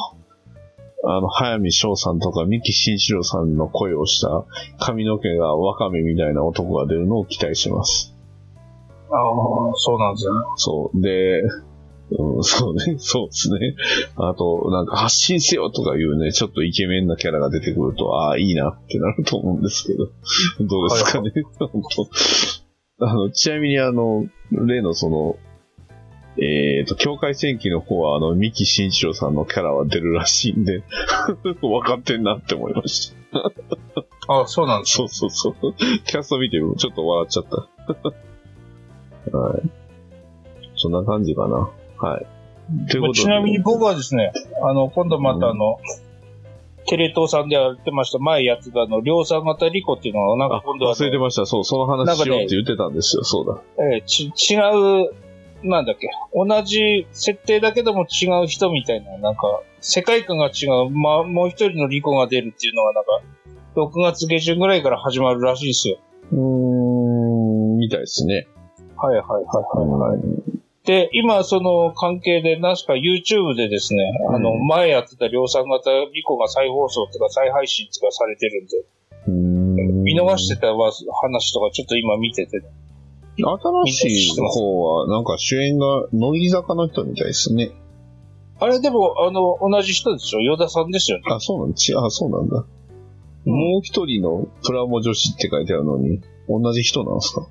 [1.07, 4.45] あの、早見翔さんとか三木慎一郎さんの声をした
[4.79, 8.15] 髪の毛がワカメみたいな男が出るのを期待します。
[9.09, 10.45] ああ、そうなんですよね。
[10.57, 11.01] そう。
[11.01, 11.41] で、
[12.11, 13.75] うん、そうね、 そうですね。
[14.15, 20.05] あと、なんか発信せよとかいうね、ちょっとイケメンなキャラが出てくると、ああ、いいなってなると思うんですけど、
[20.67, 21.31] どうですかね。
[21.59, 21.81] 本
[22.97, 25.37] 当 あの、ちなみにあの、例のその、
[26.38, 30.84] えっ、と、境界戦記の方は、あの、三木慎一郎さんのキャラは出るらしいんで、
[31.62, 33.52] 分かってんなって思いました。
[34.28, 35.76] ああ、そうなんですそうそうそう。
[36.06, 37.45] キャスト見てちょっと笑っちゃっ
[39.32, 39.38] た。
[39.38, 39.69] はい。
[40.76, 41.69] そんな感じかな。
[42.00, 42.26] はい。
[42.89, 43.19] ということで。
[43.21, 45.80] ちなみに僕はですね、あの、今度またあの、
[46.88, 51.45] テレ東さんでやってました、前やってたあの、量産型リコっていうのを、なんかあ今度は、忘れてました。
[51.45, 53.24] そう、その話しようって言ってたんですよ。
[53.24, 53.45] そう
[53.78, 53.84] だ。
[53.84, 54.58] えーち、違
[55.04, 55.13] う、
[55.69, 63.21] なんだっけ、同じ設定だけども違う人みたいな、なんか、世界観が違う、まあ、もう一人のリコが出るっていうのが、なんか、
[63.75, 65.97] 6月下旬ぐらいから始まるらしいですよ。
[66.32, 68.47] うーん、みたいですね。
[68.97, 70.45] はいはいはいはい、はい。
[70.86, 82.62] で、今その関係で、なぜか YouTube でですね、あの、うん前やってた量産型リコが再放送とか再配信とかされてるんで、ん見逃してたわ話とかちょっと今見てて、
[83.38, 87.71] 新しい方は、なんか主演が乃木坂の人みたいですね。
[88.60, 91.24] あれでも、あの、同じ人でしょヨダさんですよね。
[91.28, 92.65] あ、そうなんちあ、そうなんだ。
[93.45, 97.48] もう一人のプラモ女子って書いてあるのに、同じ人なんですか？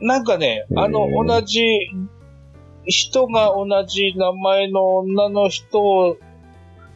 [0.00, 1.62] なんかね、あの、同じ
[2.84, 6.16] 人が同じ名前の女の人を、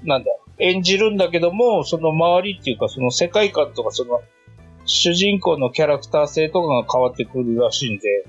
[0.04, 4.20] なんだ、演じるんだけども、その周りっていうか、その世界観とか、その、
[4.86, 8.26] 主人公のキャラクター性とかが変わってくるらしいんで、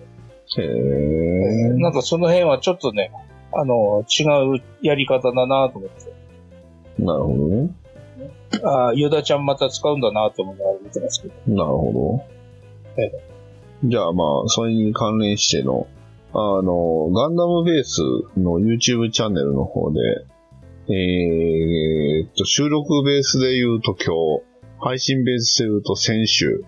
[0.58, 1.70] へえ。
[1.78, 3.12] なんかその辺はちょっとね、
[3.54, 6.13] あの、違うやり方だなと思って。
[7.00, 7.70] なるほどね。
[8.63, 11.34] ああ、ヨダちゃんまた使うんだなと思いながら見てますけど。
[11.48, 12.24] なるほ
[12.98, 13.02] ど。
[13.02, 13.12] え
[13.84, 15.88] じゃあまあ、それに関連しての、
[16.34, 18.02] あの、ガンダムベース
[18.38, 20.00] の YouTube チャンネルの方で、
[20.88, 26.64] えーっと、収録ベースで言うと今日、配信ベースで言うと先週、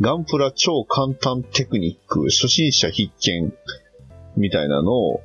[0.00, 3.52] ガンプラ超簡単テクニック初心者必見
[4.36, 5.22] みたいなのを、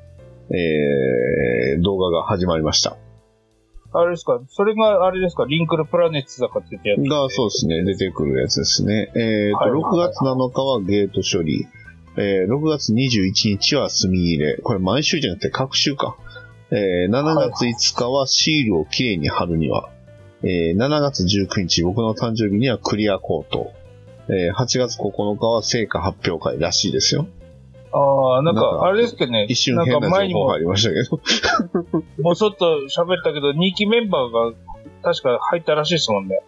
[0.50, 2.98] えー、動画が始まりました。
[3.94, 4.40] あれですか？
[4.48, 5.46] それがあれですか？
[5.46, 7.00] リンクルプラネッツだかって言ってやつ。
[7.02, 9.12] が、そうですね、出てくるやつですね。
[9.16, 11.68] えーと、はい6月7日はゲート処理。
[12.18, 14.58] えー6月21日は墨入れ。
[14.64, 16.16] これ毎週じゃなくて各週か。
[16.72, 19.90] えー7月5日はシールをきれいに貼るには。
[20.44, 23.72] えー7月19日、僕の誕生日にはクリアコート。
[24.30, 27.28] えー8月9日は成果発表会らしいですよ。
[27.94, 31.04] ああ、なんかか、あれですけどね、一瞬なん変なか前にも情報入りましたけ
[31.90, 32.04] ど。
[32.24, 34.54] ぼそっと喋ったけど、2期メンバーが
[35.04, 36.40] 確か入ったらしいですもんね。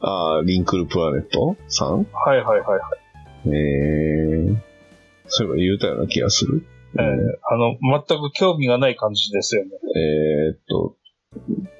[0.00, 2.06] あーリンクルプラネットさん？
[2.12, 3.48] はいはいはいはい。
[3.48, 4.56] えー、
[5.28, 6.64] そういえば言うたような気がする。
[6.98, 7.02] えー
[7.50, 7.76] あの、
[8.08, 9.70] 全く興味がない感じですよね。
[9.96, 10.94] えーっと、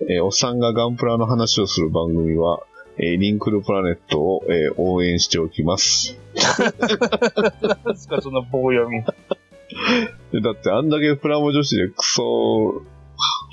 [0.08, 2.60] えーおっさんがガンプラの話をする番組は、
[2.98, 6.18] えーリンクルプラネットを、えー応援しておきます。
[6.34, 9.02] 何ですか、その棒読み。
[10.32, 12.82] でだってあんだけプラモ女子でクソ、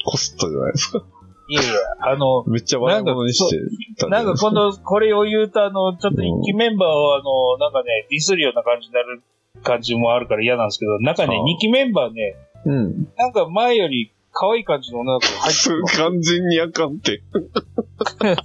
[0.05, 1.03] こすったじゃないですか。
[1.47, 3.57] いやいや、あの、めっちゃ笑い物にして
[3.97, 9.21] たないんかですか今度これを言うと、あの、ちょっと一期メンバーをあの、なんかね、ディスるような感じになる
[9.63, 13.07] 感じもあるから嫌なんですけど、なんかね二期メンバーね、うん。
[13.17, 15.83] なんか前より可愛い感じの女の子が入ってる。
[15.97, 17.23] 完全にあかんって。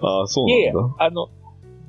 [0.00, 1.28] ああ、そういやいやなんだ。、あの、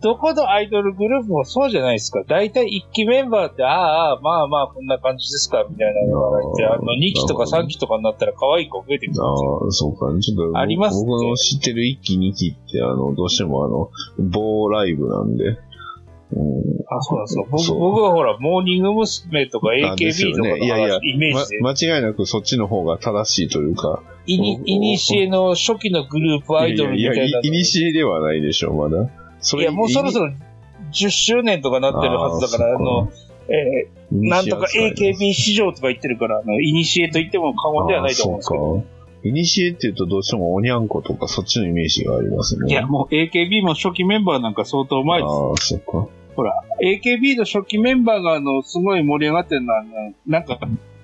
[0.01, 2.25] どこのアイドルグループもそうじゃないですか。
[2.27, 9.61] 大体一期メンバーって、ああああ、まあまあ、こんな感じですか、みたいなのがいて、あの、2期とか3期とかになったら可愛い子増えてくるんですよ。
[9.63, 10.19] ああ、そうか。
[10.19, 13.89] ちょっと、あります僕の知ってる1期2期って、あの、どうしてもあの、
[14.19, 15.57] 某ライブなんで、うん。
[16.88, 17.43] あ、そうなんですか。
[17.49, 19.47] 僕僕はほら、モーニング娘。
[19.47, 24.01] とか AKB とかのねいやいや話イメージで、ま、間違いなくそっちの方が正しいというか。
[24.25, 27.23] イニイニシエの初期のグループアイドルみたいなの。
[27.25, 29.09] いやいにしえではないでしょ、まだ。
[29.39, 30.31] そいや、もうそろそろ
[30.91, 33.09] 10周年とかなってるはずだから、あの、
[33.49, 38.61] えーなんとか AKB 市場とか言ってるから、あの、イニシエと言っても過言ではないと思うんですけど。
[38.61, 38.88] あーそうか。
[39.23, 42.69] イニシエって言うとどうしてもおにゃんことかそっちのイメージがありますね。
[42.69, 45.31] いや、もう AKB も初期メンバーなんか相当前です。
[45.31, 46.07] ああ、そっか。
[46.36, 49.89] ほら、AKB の初期メンバーが、あの、すごい盛り上がってるのは、あの
[50.25, 50.59] なんか、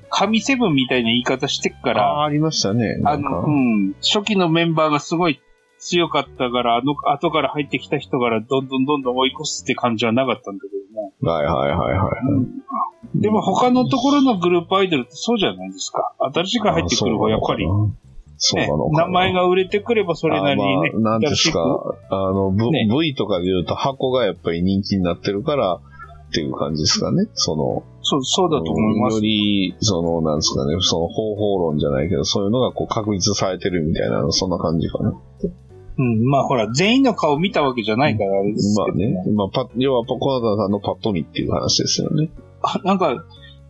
[0.10, 3.00] 神セブンみたいな言い方してっかあら、あ、ありましたね。
[3.06, 5.40] あの、うん、初期のメンバーがすごい
[5.78, 11.14] 強かったから、あの、後から入ってきた人からどんどんどんどん追い越すって感じはなかったんだけども。
[11.22, 12.10] はいはいはいは
[13.16, 13.22] い。
[13.22, 16.14] でも他のところのグループアイドルってそうじゃないですか。
[16.34, 17.66] 新しく入ってくる方、やっぱり、
[18.40, 19.06] そうなねのかな。
[19.06, 21.60] 名前が売れてくればそれなりにねあ、まあ、なんですか、
[22.10, 25.80] あの、v ね V とかで言うと箱がやっぱり人気になってるから
[26.30, 27.28] っていう感じですかね。
[27.34, 29.22] その、そう、そうだと思いまよす。
[29.22, 35.20] り、その、なんですかね、その方法論じゃないけど、そういうのがこう確立されてるみたいな、そんな感じかな。
[35.98, 39.34] うん、まあほら、全員の顔見たわけじゃないからあれですけど、まあね。
[39.34, 42.30] まあ、パ要は、小田さんのパッと見っていう話ですよね。
[42.62, 43.26] あなんか、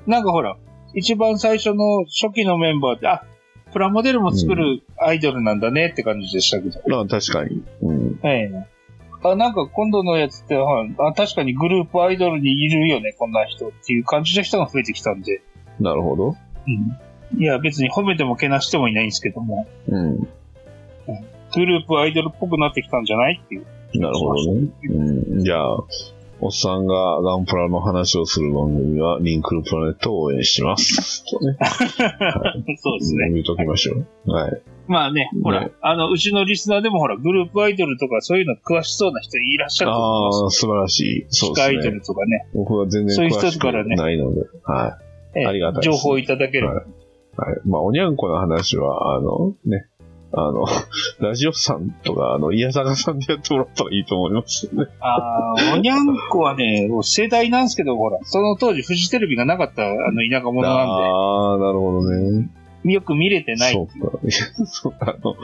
[0.05, 0.57] なんかほら、
[0.93, 3.23] 一番最初の初期のメンバーって、あ、
[3.71, 6.81] プラモデルも作るアイドルなんだねって感じでしたけど。
[6.87, 7.63] まあ、確かに。
[7.81, 8.19] うん。
[8.23, 8.67] ええ。
[9.23, 15.41] あ、なんか今度のやつって、はいあ確かにグループアイドルにいるよね、こんな人っていう感じの人が増えてきたんで。
[15.79, 16.35] なるほど。
[16.67, 17.41] うん。
[17.41, 20.19] いや、別に褒めてもけなしてもいないんですけども、うん。
[21.53, 23.65] グループアイドルっぽくなってきたんじゃないっていう。
[23.95, 24.67] なるほどね。
[24.83, 25.43] うん。
[25.43, 25.77] じゃあ、
[26.41, 31.25] おっさんがガンプラの話をする番組は、リンクルプラネットを応援します。
[31.25, 31.57] とね。
[32.77, 33.29] そうですね。
[33.31, 34.31] 言うときましょう。
[34.31, 34.61] はい。
[34.87, 41.25] まあね、ほら、ねあの、うちのリスナーでもほら、グループアイドルとかそういうの詳しそうな人いらっしゃると思いますああ、素晴らしい。
[41.29, 41.95] そう地下アイドですね。
[41.99, 42.47] ルとかね。
[42.53, 44.41] 僕は全然そういう詳しくないので。
[44.63, 44.97] は
[45.35, 46.73] ええありがたいです情報いただければ。
[46.73, 46.89] はいい。
[47.37, 47.59] はい。
[47.65, 49.88] まあ、おにゃんこの話は、あの、ね、
[50.31, 50.65] あの、
[51.19, 54.89] ラジオさんとか、あの、いやさがさんでやってもらったらいいと思いますよね。
[54.99, 59.95] ああ、おにゃんこはね、もう世代なんですけど、ほら、その当時フジテレビがなかった、あの、
[60.29, 62.49] 田舎者なんああ、なるほどね。
[62.85, 63.73] で、よく見れてない。
[63.73, 64.19] そうか。
[64.65, 65.35] そうあの、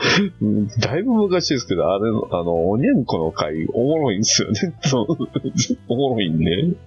[0.42, 4.74] うんだいぶ昔ですけど、あれの、あの、おにゃんこの回、おもろいんですよね。
[4.82, 5.18] そう、
[5.90, 6.78] おもろいんで。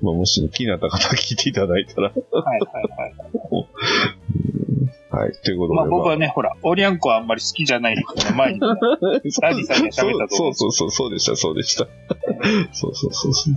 [0.00, 2.08] まあ、もし気になった方聞いていただいたら。
[2.08, 3.66] はいはいはい。
[5.10, 5.32] はい。
[5.44, 5.76] ということで。
[5.76, 11.86] まあ僕はね、ほら、おにゃんこはあんまり好きじゃない って前にさんが喋ったとそうそうそう、そうでした、そうでした。
[12.72, 13.54] そうそうそうそう。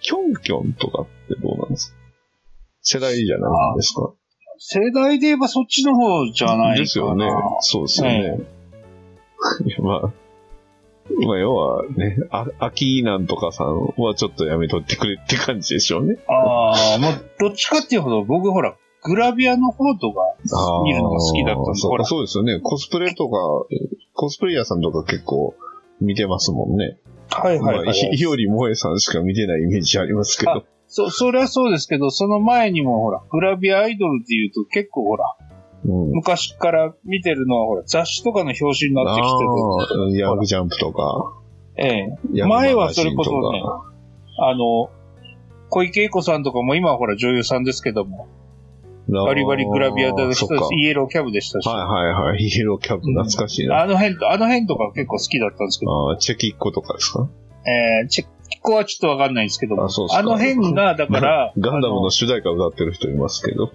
[0.00, 1.96] キョンキョンとかってどうなんですか？
[2.82, 4.12] 世代じゃないんですか？
[4.58, 6.74] 世代で言えばそっちの方じゃないかな。
[6.76, 7.26] ですよね。
[7.60, 8.38] そうですよね。
[9.66, 10.00] いや、 まあ、
[11.26, 16.16] まあ、要はね、あ、秋なんとかさんはちょっとやめとってくれって感じでしょうね。
[16.26, 18.74] ああ、もうどっちかっていうほど僕ほら、
[19.06, 20.20] グラビアの方とか
[20.52, 22.60] あ見るのが好きだったんで、ほら、そうですよね。
[22.60, 23.38] コスプレとか、
[24.14, 25.54] コスプレイヤーさんとか結構
[26.00, 26.98] 見てますもんね。
[27.30, 27.86] はいはいはい。
[27.86, 30.64] まあ、いより萌えさんしか見てないイメージありますけど。
[30.88, 35.36] そ、それはそうですけど、その前にもほら、グラビアアイドルっていうと結構ほら、
[35.84, 36.10] うん。
[36.12, 41.32] 昔から見てるのはほら、雑誌とかの表紙になってきてああ、ヤングジャンプとか。
[41.76, 42.44] て、ええ。
[42.44, 43.62] 前はそれこそね
[44.38, 44.90] あの、
[45.68, 48.28] 小池栄子さんとかも今はほら女優さんですけども、
[49.08, 50.68] バリバリグラビアでそっか。
[50.76, 52.42] イエローキャブでしたし、はいはいはい。
[52.42, 53.82] イエローキャップ懐かしいな。
[53.82, 57.28] あの辺と、あの辺とか結構好きだったんですけど、ああ、チェキッコとかですか？
[57.66, 58.28] えー、チェッ
[58.62, 59.76] クはちょっとわかんないんですけど。
[59.76, 60.22] も、あそうっすか。
[60.22, 63.70] の辺が、だから、 ガンダムあの主題歌歌ってる人いますけど。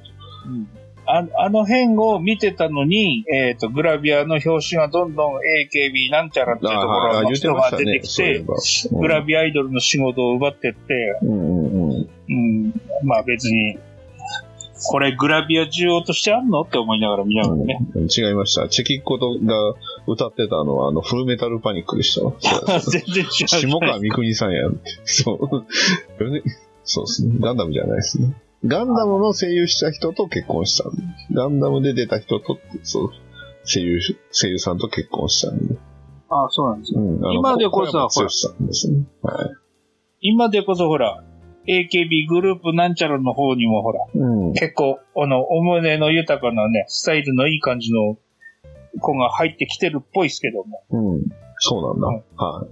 [0.48, 0.68] うん。
[1.06, 7.84] ああの辺を見てたのに、えっ、と、グラビアの表紙がどんどん AKB なんちゃらっていうところの人が出。
[7.84, 8.46] てきて、
[8.92, 11.92] グラビアアイドルの仕事を奪ってって、うん。
[12.30, 12.74] うん、
[13.04, 13.78] まあ別に、
[14.88, 17.80] これグラビア需要としてあんのって思いながら見ながらね。
[17.96, 18.68] うん違いました。
[18.68, 19.76] チェキッコとが
[20.08, 22.34] 歌ってたのは、あの、フルメタルパニックでしたわ。
[22.80, 23.48] 全然違う。
[23.48, 24.92] 下川みくにさんやんって。
[25.04, 25.66] そう。
[26.84, 27.36] そうですね。
[27.40, 28.36] ガンダムじゃないですね。
[28.66, 30.90] ガンダムの声優した人と結婚した。
[31.34, 33.10] ガンダムで出た人と、そう、
[33.66, 34.00] 声優、
[34.32, 35.76] 声優さんと結婚したんで。
[36.30, 37.02] あそうなんですよ。
[37.02, 37.34] うん。
[37.34, 39.06] 今でこそは小山剛さんですね。
[39.22, 39.50] はい。
[40.22, 41.24] 今でこそほら、
[41.68, 44.54] AKB グループなんちゃらの方にもほら、うん。
[44.54, 48.18] 結構、あの、お胸の豊かなね、スタイルのいい感じの
[49.00, 50.84] 子が入ってきてるっぽいですけども。
[50.90, 51.24] うん。
[51.58, 52.08] そうなんだ。
[52.08, 52.68] うんは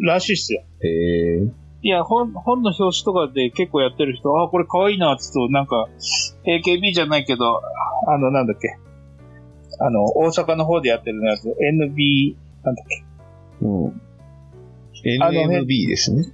[0.00, 0.62] らしいっすよ。
[0.82, 0.86] い。
[0.86, 1.68] へえ。
[1.82, 5.88] いや、本、本の表紙とかで結構やってる人、あ、これ可愛いな、つと、なんか、
[6.44, 7.60] AKB じゃないけど、
[8.06, 8.76] あの、なんだっけ。
[9.80, 12.34] あの、大阪の方でやってるやつ、NB、
[12.64, 13.04] なんだっけ。
[13.62, 14.02] うん。
[15.04, 16.24] NMB ですね。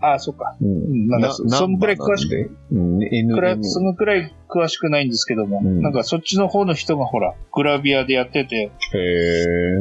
[0.00, 0.56] ああ、そっか。
[0.60, 0.68] うん。
[0.68, 2.50] うんなんかそそんくらい詳しく？
[2.50, 2.56] く。
[2.72, 8.98] うん、N、そのくらい詳しくないんですけども、うんなんかそっちの方の人がほら、グラビアでやってて、へえ。
[8.98, 9.76] え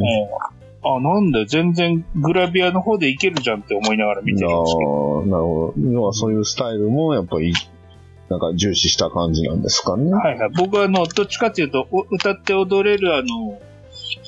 [0.54, 5.24] ーあ、なんだよ、全然グラビアの方でいけるじゃんって思いながら見てるんですけど。
[5.26, 5.92] ー、なるほど。
[5.92, 7.52] 要はそういうスタイルもやっぱり、
[8.30, 10.12] なんか重視した感じなんですかね？
[10.14, 10.50] はいはい。
[10.56, 13.60] 僕はあの、どっちかっていうと、お歌って踊れるあの、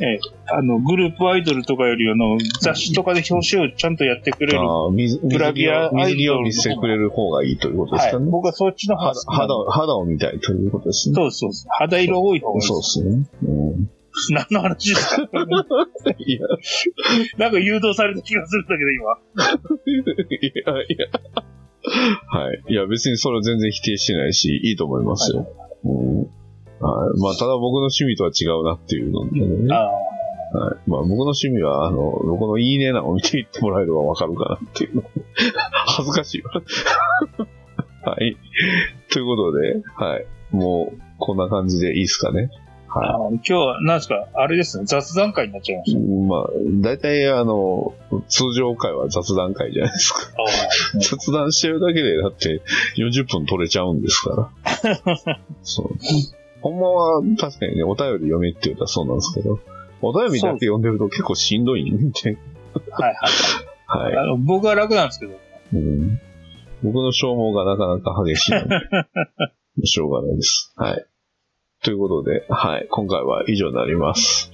[0.01, 0.19] えー
[0.51, 4.59] あの、グループアイドルとかよりあの、雑誌とかで表紙をちゃんとやってくれる。
[5.23, 8.19] グラビア水着を見せてくれる方がいいということですかい。
[8.19, 8.31] ね。
[8.31, 11.15] 僕はそっちの肌肌を、肌を見たいということですね。
[11.15, 11.51] そうそう。
[11.69, 13.29] 肌色多い方がいいそうですね。
[13.43, 13.51] う
[13.81, 13.89] ん。
[14.31, 15.29] 何の話ですか？
[16.17, 16.39] いや、
[17.37, 19.17] なんか誘導された気がするんだけど、今。
[19.85, 21.07] いや、いや。
[22.27, 22.63] はい。
[22.69, 25.47] いや、別にそれは全然否定してないし、いいと思いますよ。
[25.85, 26.27] うん。
[26.79, 27.19] はい。
[27.19, 29.73] まあ、ただ僕の趣味とは違うなっていうのでね。
[29.75, 29.89] あ
[30.51, 30.89] はい。
[30.89, 35.03] まあ、僕の趣味は、あの、僕のいいねなのを見ていってもらえればわかるかなっていうの。
[35.85, 36.51] 恥ずかしいわ。
[38.11, 38.37] はい。
[39.11, 40.25] ということで、はい。
[40.51, 42.49] もう、こんな感じでいいですかね。
[42.91, 45.93] あは今日は、なんですか、あれですね、雑談会になっちゃいましい。
[45.93, 45.99] た。
[45.99, 46.47] まあ、
[46.81, 47.93] 大体、あの、
[48.27, 50.21] 通常回は雑談会じゃないですか。
[50.35, 52.61] あ 雑談してるだけで、だって
[52.97, 55.39] 40分取れちゃうんですから。
[55.61, 55.87] そう。
[56.61, 59.59] ほんまは確かにね、お便り読めって言うたらそうなんですけど、
[60.01, 62.37] お便りだけ読んでると結構しんどいんで、
[62.91, 63.15] はいはい。
[63.87, 64.17] はい。
[64.17, 65.39] あの僕は楽なんですけど、
[65.73, 66.19] うん、
[66.83, 70.73] 僕の消耗がなかなか激しいので、しょうがないです。
[70.75, 71.05] はい。
[71.83, 72.87] ということで、はい。
[72.89, 74.51] 今回は以上になります。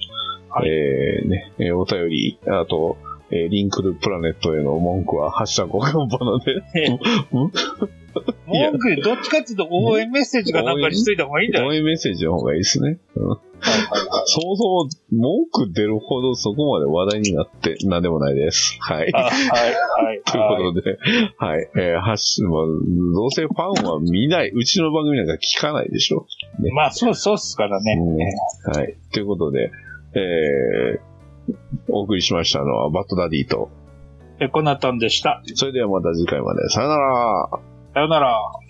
[0.48, 2.96] はいえー、ね、えーお便り、あと、
[3.30, 6.62] えーリンクルプラネットへの文句は、ハッシュタグおかんばなで、
[8.46, 11.68] 文句、どっちかっていうと応援メッセージがなんかにしといた方がいいんじゃない？
[11.70, 12.98] 応援メッセージの方がいいですね。
[13.16, 13.38] うん
[14.28, 18.76] そもそも文句出るほどそこまで話題になってなんでもないです。
[18.80, 19.10] はい。
[19.14, 20.22] あはい、はい。
[20.24, 20.40] とい
[20.70, 20.98] うことで、
[21.38, 21.70] はい。
[21.74, 22.62] えー、ハッシュ、まあ、
[23.14, 26.26] どうせファンは見ない、うちの番組なんか聞かないでしょ。
[26.74, 27.98] まあ、そう、そうっすからね。
[27.98, 28.94] うんはい。
[29.10, 29.70] ということで、
[30.14, 31.54] えー、
[31.88, 33.70] お送りしましたのはバッドダディと、
[34.38, 35.42] え、コナタンでした。
[35.54, 36.68] それではまた次回まで。
[36.68, 37.48] さよなら
[37.96, 38.65] さよなら。